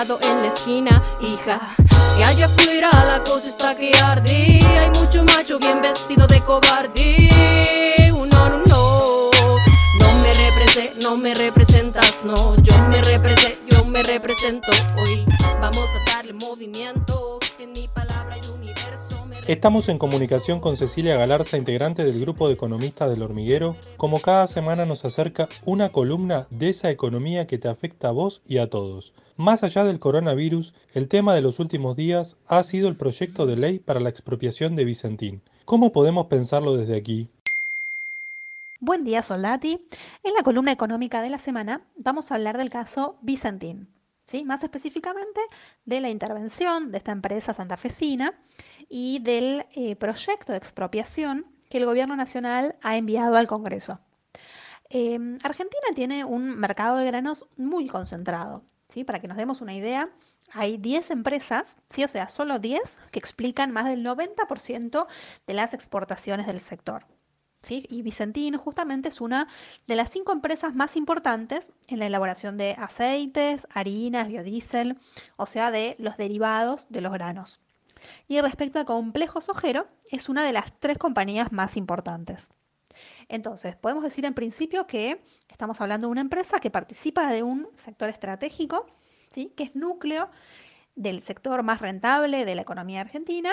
En 0.08 0.42
la 0.44 0.50
esquina, 0.50 1.02
hija. 1.20 1.60
Y 2.20 2.22
allá 2.22 2.46
afuera 2.46 2.92
la 3.08 3.24
cosa 3.24 3.48
está 3.48 3.76
que. 3.76 3.92
Hay 3.96 4.90
mucho 5.02 5.24
macho 5.24 5.58
bien 5.58 5.82
vestido 5.82 6.28
de 6.28 6.42
cobarde. 6.42 7.28
No, 8.12 8.50
no, 8.50 8.62
no. 8.68 9.32
No 10.00 10.14
me 10.22 10.34
represé, 10.34 10.94
no 11.02 11.18
me 11.18 11.34
representas, 11.34 12.24
no. 12.24 12.56
Yo 12.58 12.78
me 12.90 13.02
represé, 13.02 13.58
yo 13.68 13.84
me 13.86 14.04
represento 14.04 14.72
hoy. 14.96 15.26
Vamos 15.60 15.88
a 15.90 16.12
darle 16.12 16.34
movimiento 16.34 17.05
Estamos 19.48 19.90
en 19.90 20.00
comunicación 20.00 20.60
con 20.60 20.76
Cecilia 20.76 21.18
Galarza, 21.18 21.56
integrante 21.56 22.04
del 22.04 22.20
grupo 22.20 22.48
de 22.48 22.56
economistas 22.56 23.12
del 23.12 23.22
hormiguero. 23.22 23.76
Como 23.96 24.20
cada 24.20 24.48
semana 24.48 24.86
nos 24.86 25.06
acerca 25.06 25.48
una 25.66 25.90
columna 25.90 26.48
de 26.50 26.70
esa 26.70 26.90
economía 26.90 27.46
que 27.46 27.60
te 27.60 27.68
afecta 27.68 28.08
a 28.08 28.12
vos 28.12 28.42
y 28.48 28.58
a 28.58 28.72
todos. 28.72 29.14
Más 29.38 29.64
allá 29.64 29.84
del 29.84 30.00
coronavirus, 30.00 30.74
el 30.96 31.08
tema 31.08 31.36
de 31.36 31.42
los 31.42 31.60
últimos 31.60 31.96
días 31.96 32.38
ha 32.48 32.64
sido 32.64 32.88
el 32.88 32.96
proyecto 32.96 33.46
de 33.46 33.56
ley 33.56 33.78
para 33.78 34.00
la 34.00 34.10
expropiación 34.10 34.76
de 34.76 34.86
Vicentín. 34.86 35.44
¿Cómo 35.66 35.92
podemos 35.92 36.26
pensarlo 36.26 36.76
desde 36.76 36.98
aquí? 36.98 37.30
Buen 38.80 39.04
día, 39.04 39.22
Soldati. 39.22 39.80
En 40.24 40.34
la 40.34 40.42
columna 40.42 40.72
económica 40.72 41.22
de 41.22 41.30
la 41.30 41.38
semana 41.38 41.82
vamos 41.98 42.32
a 42.32 42.36
hablar 42.36 42.58
del 42.58 42.72
caso 42.72 43.16
Vicentín. 43.22 43.95
Más 44.44 44.64
específicamente 44.64 45.40
de 45.86 46.02
la 46.02 46.10
intervención 46.10 46.92
de 46.92 46.98
esta 46.98 47.12
empresa 47.12 47.54
santafesina 47.54 48.34
y 48.90 49.20
del 49.20 49.66
eh, 49.74 49.96
proyecto 49.96 50.52
de 50.52 50.58
expropiación 50.58 51.46
que 51.70 51.78
el 51.78 51.86
Gobierno 51.86 52.16
Nacional 52.16 52.76
ha 52.82 52.98
enviado 52.98 53.36
al 53.36 53.48
Congreso. 53.48 54.00
Em, 54.90 55.38
Argentina 55.44 55.88
tiene 55.94 56.26
un 56.26 56.58
mercado 56.58 56.98
de 56.98 57.06
granos 57.06 57.46
muy 57.56 57.88
concentrado. 57.88 58.64
¿sí? 58.90 59.04
Para 59.04 59.20
que 59.20 59.28
nos 59.28 59.38
demos 59.38 59.62
una 59.62 59.74
idea, 59.74 60.10
hay 60.52 60.78
10 60.78 61.12
empresas, 61.12 61.78
o 61.98 62.08
sea, 62.08 62.28
solo 62.28 62.60
10, 62.60 62.98
que 63.12 63.20
explican 63.20 63.72
más 63.72 63.86
del 63.86 64.04
90% 64.04 65.08
de 65.48 65.54
las 65.54 65.74
exportaciones 65.74 66.48
del 66.48 66.60
sector. 66.60 67.06
Y 67.72 68.02
Vicentín 68.02 68.58
justamente 68.58 69.10
es 69.10 69.22
una 69.22 69.48
de 69.88 69.96
las 69.96 70.12
cinco 70.12 70.32
empresas 70.32 70.76
más 70.76 70.96
importantes 70.96 71.72
en 71.88 72.00
la 72.00 72.08
elaboración 72.08 72.58
de 72.58 72.76
aceites, 72.78 73.68
harinas, 73.74 74.28
biodiesel, 74.28 74.98
o 75.38 75.46
sea, 75.46 75.72
de 75.72 75.96
los 76.00 76.18
derivados 76.18 76.88
de 76.90 77.02
los 77.02 77.12
granos. 77.12 77.60
Y 78.28 78.40
respecto 78.42 78.80
al 78.80 78.86
complejo 78.86 79.42
sojero, 79.42 79.88
es 80.12 80.30
una 80.30 80.44
de 80.44 80.54
las 80.54 80.80
tres 80.80 80.98
compañías 80.98 81.52
más 81.52 81.78
importantes. 81.78 82.52
Entonces, 83.28 83.76
podemos 83.76 84.04
decir 84.04 84.26
en 84.26 84.34
principio 84.34 84.88
que 84.88 85.22
estamos 85.50 85.82
hablando 85.82 86.08
de 86.08 86.12
una 86.12 86.22
empresa 86.22 86.60
que 86.60 86.72
participa 86.72 87.32
de 87.32 87.44
un 87.44 87.68
sector 87.76 88.10
estratégico, 88.10 88.86
¿sí? 89.30 89.52
que 89.56 89.64
es 89.64 89.76
núcleo 89.76 90.30
del 90.96 91.22
sector 91.22 91.64
más 91.64 91.82
rentable 91.82 92.46
de 92.46 92.56
la 92.56 92.62
economía 92.62 93.02
argentina 93.02 93.52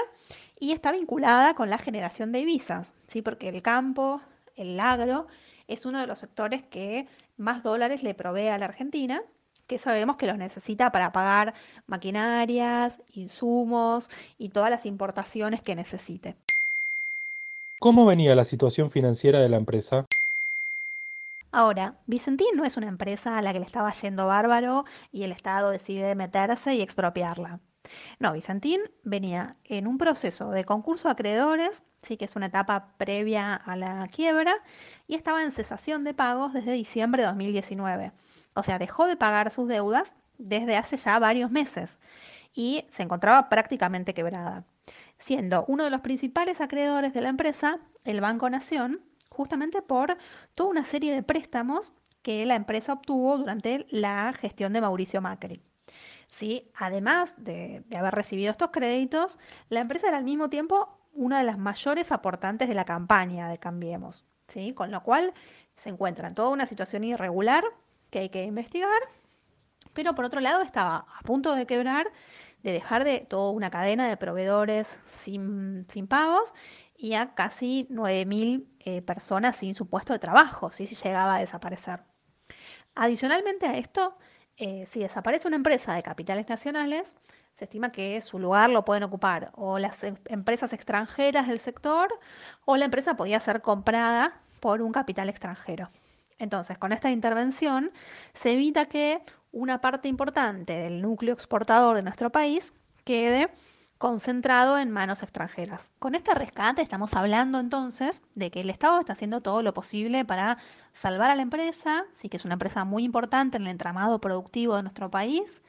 y 0.61 0.73
está 0.73 0.93
vinculada 0.93 1.55
con 1.55 1.71
la 1.71 1.79
generación 1.79 2.33
de 2.33 2.41
divisas, 2.41 2.95
¿sí? 3.07 3.23
porque 3.23 3.49
el 3.49 3.63
campo, 3.63 4.21
el 4.57 4.79
agro, 4.79 5.27
es 5.69 5.87
uno 5.87 6.01
de 6.01 6.07
los 6.07 6.19
sectores 6.19 6.63
que 6.63 7.07
más 7.37 7.63
dólares 7.63 8.03
le 8.03 8.15
provee 8.15 8.49
a 8.49 8.59
la 8.59 8.67
Argentina 8.67 9.23
que 9.67 9.79
sabemos 9.79 10.17
que 10.17 10.27
los 10.27 10.37
necesita 10.37 10.93
para 10.93 11.13
pagar 11.13 11.55
maquinarias, 11.87 13.01
insumos 13.15 14.11
y 14.39 14.51
todas 14.51 14.71
las 14.71 14.87
importaciones 14.87 15.63
que 15.63 15.75
necesite. 15.75 16.37
¿Cómo 17.79 18.07
venía 18.07 18.35
la 18.35 18.45
situación 18.45 18.91
financiera 18.91 19.41
de 19.41 19.49
la 19.49 19.57
empresa? 19.57 20.07
Ahora, 21.53 21.97
Vicentín 22.07 22.57
no 22.57 22.65
es 22.65 22.79
una 22.79 22.89
empresa 22.89 23.37
a 23.37 23.43
la 23.43 23.53
que 23.53 23.59
le 23.59 23.67
estaba 23.67 23.93
yendo 23.93 24.27
bárbaro 24.27 24.87
y 25.13 25.25
el 25.25 25.33
Estado 25.33 25.71
decide 25.71 26.15
meterse 26.15 26.75
y 26.75 26.81
expropiarla. 26.81 27.61
No, 28.19 28.33
Vicentín 28.33 28.81
venía 29.05 29.57
en 29.65 29.87
un 29.87 29.99
proceso 29.99 30.51
de 30.51 30.65
concurso 30.65 31.09
de 31.09 31.13
acreedores, 31.13 31.83
sí 32.01 32.17
que 32.17 32.25
es 32.25 32.37
una 32.37 32.47
etapa 32.47 32.95
previa 32.97 33.55
a 33.55 33.77
la 33.77 34.09
quiebra, 34.09 34.55
y 35.07 35.15
estaba 35.15 35.43
en 35.43 35.53
cesación 35.53 36.05
de 36.05 36.15
pagos 36.15 36.55
desde 36.55 36.73
diciembre 36.73 37.21
de 37.21 37.29
2019. 37.29 38.13
O 38.55 38.63
sea, 38.63 38.79
dejó 38.79 39.07
de 39.07 39.17
pagar 39.17 39.51
sus 39.51 39.69
deudas 39.69 40.15
desde 40.39 40.79
hace 40.79 40.97
ya 40.97 41.19
varios 41.19 41.51
meses 41.51 41.99
y 42.55 42.87
se 42.89 43.03
encontraba 43.03 43.51
prácticamente 43.51 44.15
quebrada, 44.15 44.65
siendo 45.19 45.67
uno 45.69 45.85
de 45.85 45.91
los 45.91 46.01
principales 46.01 46.63
acreedores 46.63 47.13
de 47.13 47.21
la 47.21 47.29
empresa 47.29 47.79
el 48.05 48.21
Banco 48.21 48.49
Nación, 48.49 49.01
justamente 49.33 49.83
por 49.83 50.17
toda 50.55 50.71
una 50.71 50.85
serie 50.85 51.15
de 51.15 51.23
préstamos 51.23 51.93
que 52.23 52.47
la 52.47 52.55
empresa 52.55 52.93
obtuvo 52.93 53.39
durante 53.39 53.87
la 53.91 54.33
gestión 54.33 54.73
de 54.73 54.81
Mauricio 54.81 55.21
Macri. 55.21 55.61
¿Sí? 56.29 56.71
Además 56.77 57.35
de, 57.37 57.83
de, 57.87 57.97
haber 57.97 58.15
recibido 58.15 58.51
estos 58.51 58.71
créditos, 58.71 59.39
la 59.69 59.81
empresa 59.81 60.09
era 60.09 60.17
al 60.17 60.25
mismo 60.25 60.49
tiempo 60.49 60.99
una 61.13 61.39
de 61.39 61.45
las 61.45 61.59
mayores 61.59 62.11
aportantes 62.11 62.69
de 62.69 62.75
la 62.75 62.85
campaña 62.85 63.49
de 63.49 63.59
Cambiemos, 63.59 64.25
¿sí? 64.49 64.73
con 64.73 64.91
lo 64.91 65.03
cual 65.03 65.35
se 65.77 65.91
encuentra 65.91 66.29
en 66.29 66.35
toda 66.35 66.49
una 66.51 66.67
situación 66.67 67.05
irregular 67.05 67.65
que 68.11 68.21
hay 68.21 68.29
que 68.29 68.45
investigar, 68.45 69.01
pero 69.93 70.15
por 70.15 70.25
otro 70.25 70.41
lado 70.41 70.63
estaba 70.63 71.07
a 71.19 71.23
punto 71.23 71.55
de 71.55 71.67
quebrar, 71.67 72.11
de 72.63 72.73
dejar 72.73 73.05
de 73.05 73.21
toda 73.21 73.51
una 73.51 73.71
cadena 73.71 74.09
de 74.09 74.17
proveedores 74.17 74.97
sin, 75.11 75.87
pagos 76.09 76.53
y 76.97 77.15
a 77.15 77.35
casi 77.35 77.87
9.000 77.91 78.67
eh, 78.85 79.03
personas 79.03 79.57
sin 79.57 79.75
su 79.75 79.89
puesto 79.89 80.13
de 80.13 80.19
trabajo, 80.19 80.71
si 80.71 80.87
llegaba 80.87 81.37
a 81.37 81.41
desaparecer. 81.41 82.03
Adicionalmente 82.95 83.67
a 83.67 83.77
esto, 83.77 84.17
eh, 84.57 84.87
si 84.87 85.01
desaparece 85.01 85.49
una 85.49 85.57
empresa 85.57 85.95
de 85.95 86.03
capitales 86.03 86.49
nacionales, 86.49 87.17
se 87.55 87.65
estima 87.65 87.93
que 87.93 88.21
su 88.21 88.39
lugar 88.39 88.71
lo 88.71 88.85
pueden 88.85 89.03
ocupar 89.03 89.51
o 89.55 89.79
las 89.79 90.03
em, 90.05 90.17
empresas 90.27 90.73
extranjeras 90.73 91.49
del 91.49 91.61
sector 91.61 92.09
o 92.65 92.77
la 92.77 92.87
empresa 92.87 93.17
podía 93.17 93.41
ser 93.41 93.63
comprada 93.63 94.41
por 94.61 94.83
un 94.83 94.93
capital 94.93 95.29
extranjero. 95.29 95.89
Entonces, 96.39 96.79
con 96.79 96.93
esta 96.93 97.11
intervención 97.11 97.93
se 98.35 98.53
evita 98.53 98.87
que 98.87 99.23
una 99.53 99.81
parte 99.81 100.09
importante 100.09 100.73
del 100.73 101.03
núcleo 101.03 101.35
exportador 101.35 101.97
de 101.97 102.03
nuestro 102.03 102.31
país 102.31 102.73
quede 103.05 103.51
concentrado 104.03 104.79
en 104.79 104.91
manos 104.91 105.23
extranjeras. 105.23 105.89
Con 106.01 106.17
este 106.17 106.35
rescate 106.35 106.83
estamos 106.83 107.15
hablando 107.15 107.61
entonces 107.61 108.21
de 108.35 108.51
que 108.51 108.63
el 108.63 108.69
Estado 108.69 108.99
está 108.99 109.13
haciendo 109.13 109.43
todo 109.43 109.63
lo 109.63 109.73
posible 109.75 110.25
para 110.25 110.59
salvar 110.93 111.31
a 111.31 111.37
la 111.37 111.43
empresa, 111.43 112.05
sí 112.13 112.29
que 112.29 112.37
es 112.37 112.45
una 112.45 112.55
empresa 112.55 112.85
muy 112.85 113.05
importante 113.05 113.59
en 113.59 113.63
el 113.63 113.69
entramado 113.69 114.21
productivo 114.21 114.75
de 114.75 114.83
nuestro 114.83 115.09
país, 115.09 115.63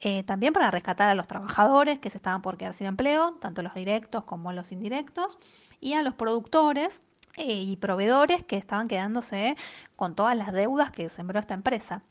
eh, 0.00 0.22
también 0.24 0.52
para 0.52 0.70
rescatar 0.70 1.08
a 1.08 1.14
los 1.14 1.26
trabajadores 1.26 1.98
que 1.98 2.10
se 2.10 2.18
estaban 2.18 2.42
por 2.42 2.58
quedar 2.58 2.74
sin 2.74 2.88
empleo, 2.88 3.38
tanto 3.40 3.62
los 3.62 3.72
directos 3.72 4.22
como 4.24 4.52
los 4.52 4.70
indirectos, 4.70 5.38
y 5.80 5.94
a 5.94 6.02
los 6.02 6.12
productores 6.12 7.00
eh, 7.38 7.62
y 7.62 7.76
proveedores 7.76 8.44
que 8.44 8.58
estaban 8.58 8.88
quedándose 8.88 9.56
con 9.96 10.14
todas 10.14 10.36
las 10.36 10.52
deudas 10.52 10.92
que 10.92 11.08
sembró 11.08 11.40
esta 11.40 11.54
empresa. 11.54 12.02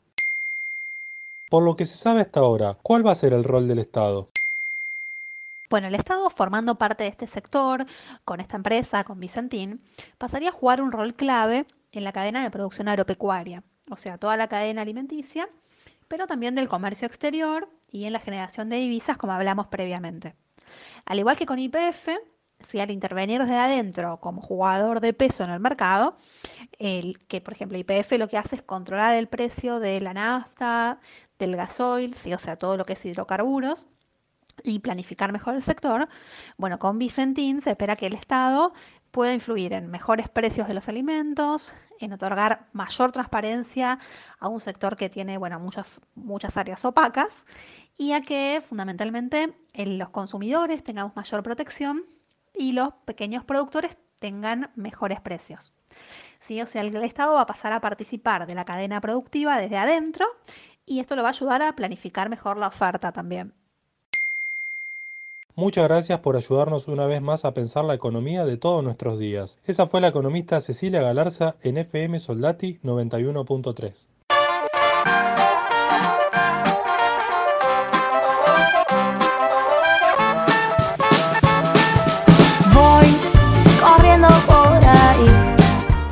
Por 1.48 1.62
lo 1.62 1.76
que 1.76 1.86
se 1.86 1.94
sabe 1.94 2.22
hasta 2.22 2.40
ahora, 2.40 2.76
¿cuál 2.82 3.06
va 3.06 3.12
a 3.12 3.14
ser 3.14 3.32
el 3.32 3.44
rol 3.44 3.68
del 3.68 3.78
Estado? 3.78 4.28
Bueno, 5.70 5.88
el 5.88 5.94
Estado, 5.94 6.30
formando 6.30 6.76
parte 6.78 7.04
de 7.04 7.10
este 7.10 7.26
sector, 7.26 7.84
con 8.24 8.40
esta 8.40 8.56
empresa, 8.56 9.04
con 9.04 9.20
Vicentín, 9.20 9.82
pasaría 10.16 10.48
a 10.48 10.52
jugar 10.52 10.80
un 10.80 10.92
rol 10.92 11.14
clave 11.14 11.66
en 11.92 12.04
la 12.04 12.12
cadena 12.12 12.42
de 12.42 12.50
producción 12.50 12.88
agropecuaria, 12.88 13.62
o 13.90 13.96
sea, 13.96 14.16
toda 14.16 14.36
la 14.38 14.48
cadena 14.48 14.82
alimenticia, 14.82 15.48
pero 16.08 16.26
también 16.26 16.54
del 16.54 16.68
comercio 16.68 17.06
exterior 17.06 17.68
y 17.90 18.04
en 18.04 18.14
la 18.14 18.20
generación 18.20 18.70
de 18.70 18.76
divisas, 18.76 19.18
como 19.18 19.34
hablamos 19.34 19.66
previamente. 19.66 20.34
Al 21.04 21.18
igual 21.18 21.36
que 21.36 21.44
con 21.46 21.58
IPF, 21.58 22.08
si 22.60 22.80
al 22.80 22.90
intervenir 22.90 23.42
desde 23.42 23.56
adentro 23.58 24.20
como 24.20 24.40
jugador 24.40 25.00
de 25.00 25.12
peso 25.12 25.44
en 25.44 25.50
el 25.50 25.60
mercado, 25.60 26.16
el, 26.78 27.18
que 27.28 27.42
por 27.42 27.52
ejemplo 27.52 27.76
IPF 27.76 28.12
lo 28.18 28.28
que 28.28 28.38
hace 28.38 28.56
es 28.56 28.62
controlar 28.62 29.14
el 29.14 29.28
precio 29.28 29.80
de 29.80 30.00
la 30.00 30.14
nafta, 30.14 30.98
del 31.38 31.56
gasoil, 31.56 32.14
o 32.34 32.38
sea, 32.38 32.56
todo 32.56 32.76
lo 32.78 32.84
que 32.84 32.94
es 32.94 33.04
hidrocarburos, 33.04 33.86
y 34.62 34.80
planificar 34.80 35.32
mejor 35.32 35.54
el 35.54 35.62
sector, 35.62 36.08
bueno, 36.56 36.78
con 36.78 36.98
Vicentín 36.98 37.60
se 37.60 37.70
espera 37.70 37.96
que 37.96 38.06
el 38.06 38.14
Estado 38.14 38.72
pueda 39.10 39.32
influir 39.32 39.72
en 39.72 39.90
mejores 39.90 40.28
precios 40.28 40.68
de 40.68 40.74
los 40.74 40.88
alimentos, 40.88 41.72
en 42.00 42.12
otorgar 42.12 42.68
mayor 42.72 43.12
transparencia 43.12 43.98
a 44.38 44.48
un 44.48 44.60
sector 44.60 44.96
que 44.96 45.08
tiene 45.08 45.38
bueno, 45.38 45.58
muchas, 45.58 46.00
muchas 46.14 46.56
áreas 46.56 46.84
opacas 46.84 47.44
y 47.96 48.12
a 48.12 48.20
que 48.20 48.62
fundamentalmente 48.64 49.54
los 49.74 50.10
consumidores 50.10 50.84
tengamos 50.84 51.16
mayor 51.16 51.42
protección 51.42 52.04
y 52.54 52.72
los 52.72 52.92
pequeños 53.04 53.44
productores 53.44 53.96
tengan 54.18 54.70
mejores 54.74 55.20
precios. 55.20 55.72
¿Sí? 56.40 56.60
O 56.60 56.66
sea, 56.66 56.82
el 56.82 56.94
Estado 56.96 57.34
va 57.34 57.42
a 57.42 57.46
pasar 57.46 57.72
a 57.72 57.80
participar 57.80 58.46
de 58.46 58.54
la 58.54 58.64
cadena 58.64 59.00
productiva 59.00 59.58
desde 59.58 59.76
adentro 59.76 60.26
y 60.84 61.00
esto 61.00 61.16
lo 61.16 61.22
va 61.22 61.28
a 61.28 61.32
ayudar 61.32 61.62
a 61.62 61.74
planificar 61.74 62.28
mejor 62.28 62.56
la 62.56 62.68
oferta 62.68 63.12
también. 63.12 63.54
Muchas 65.58 65.88
gracias 65.88 66.20
por 66.20 66.36
ayudarnos 66.36 66.86
una 66.86 67.06
vez 67.06 67.20
más 67.20 67.44
a 67.44 67.52
pensar 67.52 67.84
la 67.84 67.94
economía 67.94 68.44
de 68.44 68.58
todos 68.58 68.84
nuestros 68.84 69.18
días. 69.18 69.58
Esa 69.64 69.88
fue 69.88 70.00
la 70.00 70.06
economista 70.06 70.60
Cecilia 70.60 71.02
Galarza 71.02 71.56
en 71.62 71.78
FM 71.78 72.20
Soldati 72.20 72.78
91.3. 72.84 74.06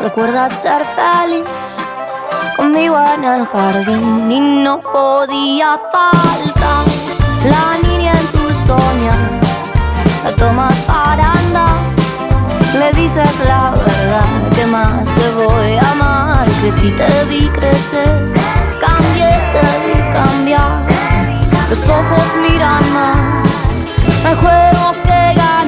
Recuerda 0.00 0.48
ser 0.48 0.84
feliz 0.86 1.44
conmigo 2.56 2.98
en 3.14 3.22
el 3.22 3.46
jardín 3.46 4.32
y 4.32 4.40
no 4.40 4.80
podía 4.80 5.78
faltar. 5.92 6.84
La 7.44 7.78
niña 7.86 8.14
la 10.24 10.32
tomas 10.36 10.74
para 10.86 11.32
le 12.78 12.92
dices 12.92 13.40
la 13.46 13.72
verdad 13.72 14.50
que 14.54 14.66
más 14.66 15.04
te 15.16 15.30
voy 15.30 15.72
a 15.74 15.90
amar, 15.90 16.46
crecí 16.60 16.90
te 16.92 17.24
vi 17.28 17.48
crecer, 17.48 18.32
cambié 18.80 19.30
te 19.52 19.62
vi 19.86 20.00
cambiar, 20.12 20.82
los 21.68 21.88
ojos 21.88 22.26
miran 22.40 22.84
más, 22.92 23.86
me 24.22 24.34
juegos 24.36 24.96
que 25.02 25.34
ganar. 25.34 25.59